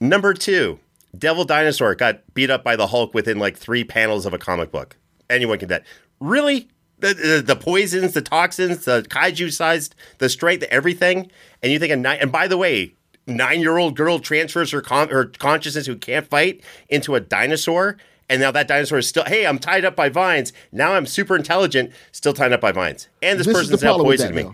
[0.00, 0.78] Number two,
[1.18, 4.70] Devil Dinosaur got beat up by the Hulk within like three panels of a comic
[4.70, 4.96] book.
[5.28, 5.84] Anyone can do that.
[6.20, 6.68] Really?
[6.98, 11.30] The, the, the poisons, the toxins, the kaiju sized, the strength, the everything.
[11.62, 12.94] And you think a nine, and by the way,
[13.26, 17.98] nine year old girl transfers her, con- her consciousness who can't fight into a dinosaur.
[18.28, 20.52] And now that dinosaur is still, hey, I'm tied up by vines.
[20.72, 23.08] Now I'm super intelligent, still tied up by vines.
[23.22, 24.48] And this, This person's now poisoned me.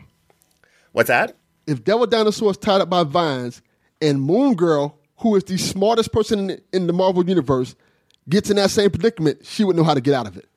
[0.93, 1.37] What's that?
[1.67, 3.63] If Devil Dinosaur is tied up by vines
[4.01, 7.77] and Moon Girl, who is the smartest person in the Marvel Universe,
[8.29, 10.49] gets in that same predicament, she would know how to get out of it.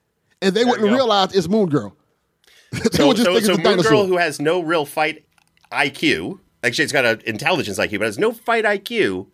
[0.41, 0.93] And they wouldn't go.
[0.93, 1.95] realize it's Moon Girl.
[2.71, 3.91] they So, would just so, think so it's a Moon dinosaur.
[3.91, 5.25] Girl, who has no real fight
[5.71, 9.27] IQ, actually, it's got an intelligence IQ, but has no fight IQ,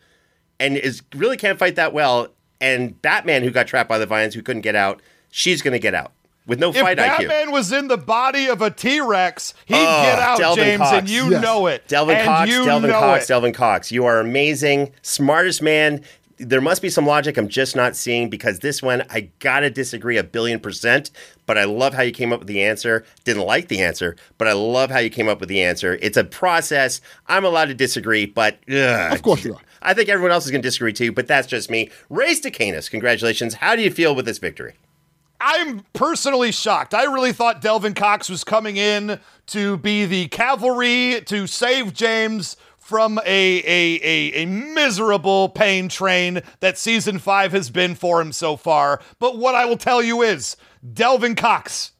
[0.60, 2.30] and is really can't fight that well.
[2.60, 5.80] And Batman, who got trapped by the vines, who couldn't get out, she's going to
[5.80, 6.12] get out
[6.45, 7.28] with no If fight IQ.
[7.28, 10.78] Batman was in the body of a T Rex, he'd Oh, get out, Delvin James,
[10.80, 10.97] Cox.
[10.97, 11.41] and you Yes.
[11.41, 11.88] know it.
[11.88, 13.28] Delvin and Cox, Delvin Cox, it.
[13.28, 13.91] Delvin Cox.
[13.91, 16.04] You are amazing, smartest man.
[16.42, 20.18] There must be some logic I'm just not seeing because this one I gotta disagree
[20.18, 21.12] a billion percent.
[21.46, 23.06] But I love how you came up with the answer.
[23.24, 25.98] Didn't like the answer, but I love how you came up with the answer.
[26.02, 27.02] It's a process.
[27.28, 29.62] I'm allowed to disagree, but ugh, uh, Of course you are.
[29.82, 31.12] I think everyone else is going to disagree too.
[31.12, 31.89] But that's just me.
[32.10, 32.89] Ray Stakenas.
[32.89, 33.56] Congratulations.
[33.56, 34.76] How do you feel with this victory?
[35.44, 36.94] I'm personally shocked.
[36.94, 42.58] I really thought Delvin Cox was coming in to be the cavalry to save James
[42.92, 48.34] from a, a, a, a miserable pain train that season five has been for him
[48.34, 49.00] so far.
[49.18, 50.58] But what I will tell you is,
[50.94, 51.94] Delvin Cox,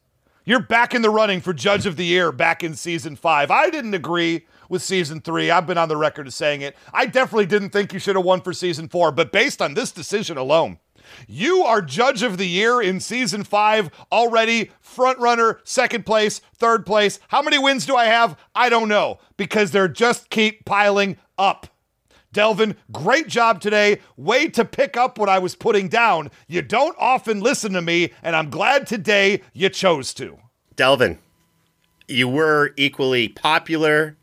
[0.44, 3.50] you're back in the running for Judge of the Year back in season five.
[3.50, 5.50] I didn't agree with season three.
[5.50, 6.76] I've been on the record of saying it.
[6.92, 9.92] I definitely didn't think you should have won for season four, but based on this
[9.92, 10.78] decision alone,
[11.26, 14.70] you are Judge of the Year in season five already.
[14.80, 17.18] Front runner, second place, third place.
[17.28, 18.38] How many wins do I have?
[18.54, 21.68] I don't know because they're just keep piling up.
[22.32, 23.98] Delvin, great job today.
[24.16, 26.30] Way to pick up what I was putting down.
[26.48, 30.38] You don't often listen to me, and I'm glad today you chose to.
[30.74, 31.18] Delvin,
[32.08, 34.16] you were equally popular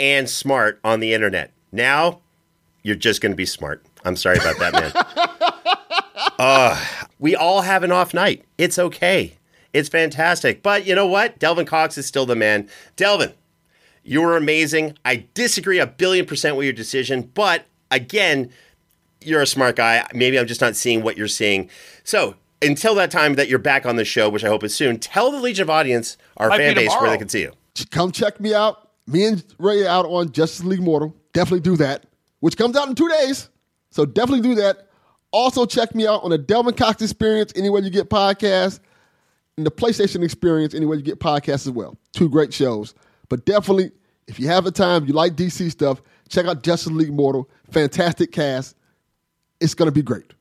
[0.00, 1.52] and smart on the internet.
[1.70, 2.20] Now
[2.82, 3.84] you're just going to be smart.
[4.04, 5.76] I'm sorry about that, man.
[6.38, 6.84] uh,
[7.18, 8.44] we all have an off night.
[8.58, 9.36] It's okay.
[9.72, 10.62] It's fantastic.
[10.62, 11.38] But you know what?
[11.38, 12.68] Delvin Cox is still the man.
[12.96, 13.32] Delvin,
[14.02, 14.96] you were amazing.
[15.04, 18.50] I disagree a billion percent with your decision, but again,
[19.20, 20.06] you're a smart guy.
[20.12, 21.70] Maybe I'm just not seeing what you're seeing.
[22.04, 24.98] So until that time that you're back on the show, which I hope is soon,
[24.98, 27.52] tell the Legion of Audience, our Might fan base, where they can see you.
[27.90, 28.90] Come check me out.
[29.06, 31.14] Me and Ray out on Justice League Mortal.
[31.32, 32.04] Definitely do that,
[32.40, 33.48] which comes out in two days.
[33.90, 34.88] So definitely do that.
[35.32, 38.80] Also check me out on the Delvin Cox Experience anywhere you get podcasts,
[39.56, 41.96] and the PlayStation Experience anywhere you get podcasts as well.
[42.12, 42.94] Two great shows.
[43.28, 43.92] But definitely,
[44.28, 47.48] if you have the time, you like DC stuff, check out Justice League Mortal.
[47.70, 48.76] Fantastic cast.
[49.60, 50.32] It's going to be great.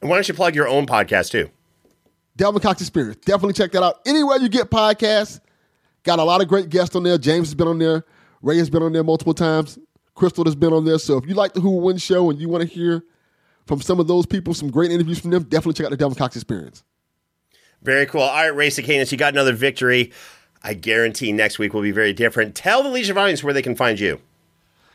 [0.00, 1.50] And why don't you plug your own podcast too?
[2.36, 3.16] Delvin Cox Experience.
[3.24, 4.00] Definitely check that out.
[4.06, 5.40] Anywhere you get podcasts,
[6.02, 7.16] got a lot of great guests on there.
[7.16, 8.04] James has been on there.
[8.42, 9.78] Ray has been on there multiple times.
[10.14, 10.98] Crystal has been on there.
[10.98, 13.02] So if you like the Who Will Win show and you want to hear
[13.66, 16.16] from some of those people, some great interviews from them, definitely check out the Delvin
[16.16, 16.84] Cox Experience.
[17.82, 18.22] Very cool.
[18.22, 20.12] All right, Ray Stakenas, you got another victory.
[20.62, 22.54] I guarantee next week will be very different.
[22.54, 24.20] Tell the Legion of Audience where they can find you.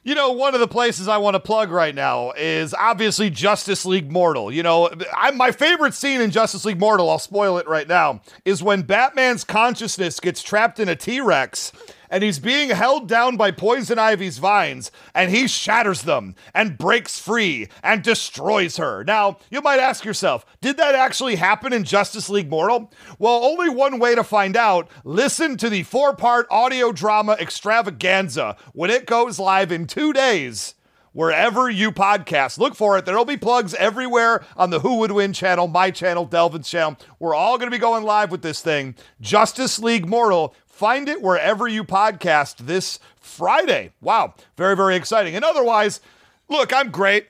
[0.02, 3.86] You know, one of the places I want to plug right now is obviously Justice
[3.86, 4.52] League Mortal.
[4.52, 8.22] You know, I, my favorite scene in Justice League Mortal, I'll spoil it right now,
[8.46, 11.74] is when Batman's consciousness gets trapped in a T Rex
[12.10, 17.19] and he's being held down by Poison Ivy's vines, and he shatters them and breaks
[17.19, 19.03] free and destroys her.
[19.03, 22.91] Now, you might ask yourself, did that actually happen in Justice League Mortal?
[23.18, 24.90] Well, only one way to find out.
[25.03, 30.76] Listen to the four part audio drama extravaganza when it goes live in two days
[31.14, 32.57] wherever you podcast.
[32.57, 33.06] Look for it.
[33.06, 36.98] There'll be plugs everywhere on the Who Would Win channel, my channel, Delvin's channel.
[37.19, 38.95] We're all going to be going live with this thing.
[39.19, 40.56] Justice League Mortal.
[40.80, 43.91] Find it wherever you podcast this Friday.
[43.99, 44.35] Wow.
[44.56, 45.35] Very, very exciting.
[45.35, 45.99] And otherwise,
[46.47, 47.27] look, I'm great.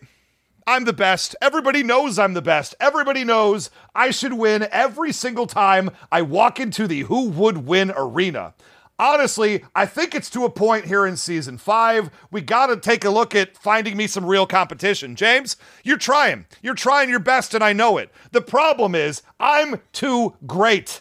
[0.68, 1.36] I'm the best.
[1.42, 2.76] Everybody knows I'm the best.
[2.80, 7.92] Everybody knows I should win every single time I walk into the Who Would Win
[7.98, 8.54] arena
[9.00, 12.12] honestly, I think it's to a point here in season five.
[12.32, 15.16] We got to take a look at finding me some real competition.
[15.16, 15.56] James,
[15.86, 16.46] you're trying.
[16.62, 18.12] You're trying your best, and I know it.
[18.34, 21.00] The problem is, I'm too great.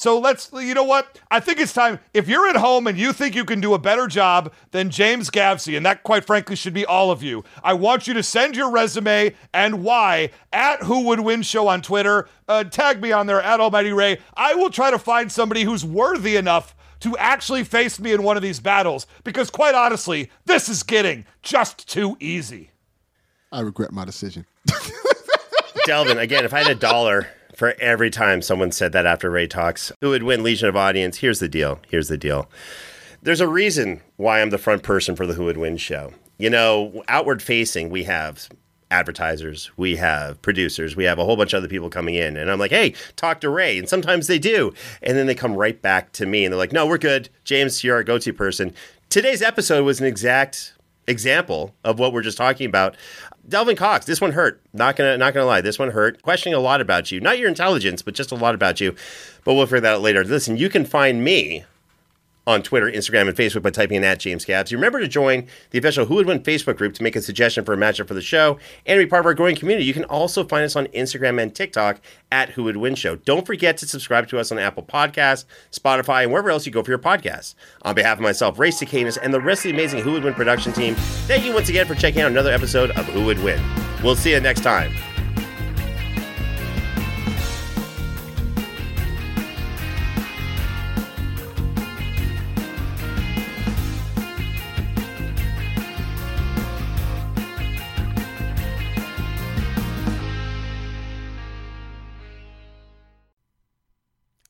[0.00, 1.18] So let's, you know what?
[1.30, 1.98] I think it's time.
[2.14, 5.28] If you're at home and you think you can do a better job than James
[5.28, 8.56] Gavsie, and that quite frankly should be all of you, I want you to send
[8.56, 12.30] your resume and why at Who Would Win Show on Twitter.
[12.48, 14.20] Uh, tag me on there at Almighty Ray.
[14.34, 18.38] I will try to find somebody who's worthy enough to actually face me in one
[18.38, 22.70] of these battles because, quite honestly, this is getting just too easy.
[23.52, 24.46] I regret my decision.
[25.84, 27.28] Delvin, again, if I had a dollar
[27.60, 31.18] for every time someone said that after Ray talks, who would win Legion of Audience?
[31.18, 31.78] Here's the deal.
[31.90, 32.48] Here's the deal.
[33.20, 36.14] There's a reason why I'm the front person for the Who Would Win show.
[36.38, 38.48] You know, outward facing, we have
[38.90, 42.38] advertisers, we have producers, we have a whole bunch of other people coming in.
[42.38, 43.76] And I'm like, hey, talk to Ray.
[43.76, 44.72] And sometimes they do.
[45.02, 47.28] And then they come right back to me and they're like, no, we're good.
[47.44, 48.72] James, you're our go to person.
[49.10, 50.72] Today's episode was an exact
[51.06, 52.96] example of what we're just talking about.
[53.50, 54.60] Delvin Cox, this one hurt.
[54.72, 56.22] Not gonna not gonna lie, this one hurt.
[56.22, 58.94] Questioning a lot about you, not your intelligence, but just a lot about you.
[59.44, 60.24] But we'll figure that out later.
[60.24, 61.64] Listen, you can find me
[62.46, 64.72] on Twitter, Instagram, and Facebook by typing in at James Gabs.
[64.72, 67.64] You remember to join the official Who Would Win Facebook group to make a suggestion
[67.64, 69.84] for a matchup for the show and be part of our growing community.
[69.86, 72.00] You can also find us on Instagram and TikTok
[72.32, 73.16] at Who Would Win Show.
[73.16, 76.82] Don't forget to subscribe to us on Apple Podcasts, Spotify, and wherever else you go
[76.82, 77.54] for your podcasts.
[77.82, 80.34] On behalf of myself, Ray Stakenas, and the rest of the amazing Who Would Win
[80.34, 80.94] production team,
[81.26, 83.60] thank you once again for checking out another episode of Who Would Win.
[84.02, 84.92] We'll see you next time.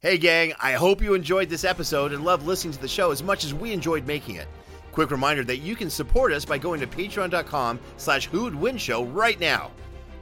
[0.02, 3.22] Hey, gang, I hope you enjoyed this episode and loved listening to the show as
[3.22, 4.48] much as we enjoyed making it.
[4.92, 9.38] Quick reminder that you can support us by going to patreon.com slash win show right
[9.38, 9.70] now.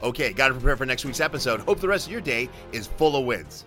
[0.03, 1.61] Okay, gotta prepare for next week's episode.
[1.61, 3.67] Hope the rest of your day is full of wins.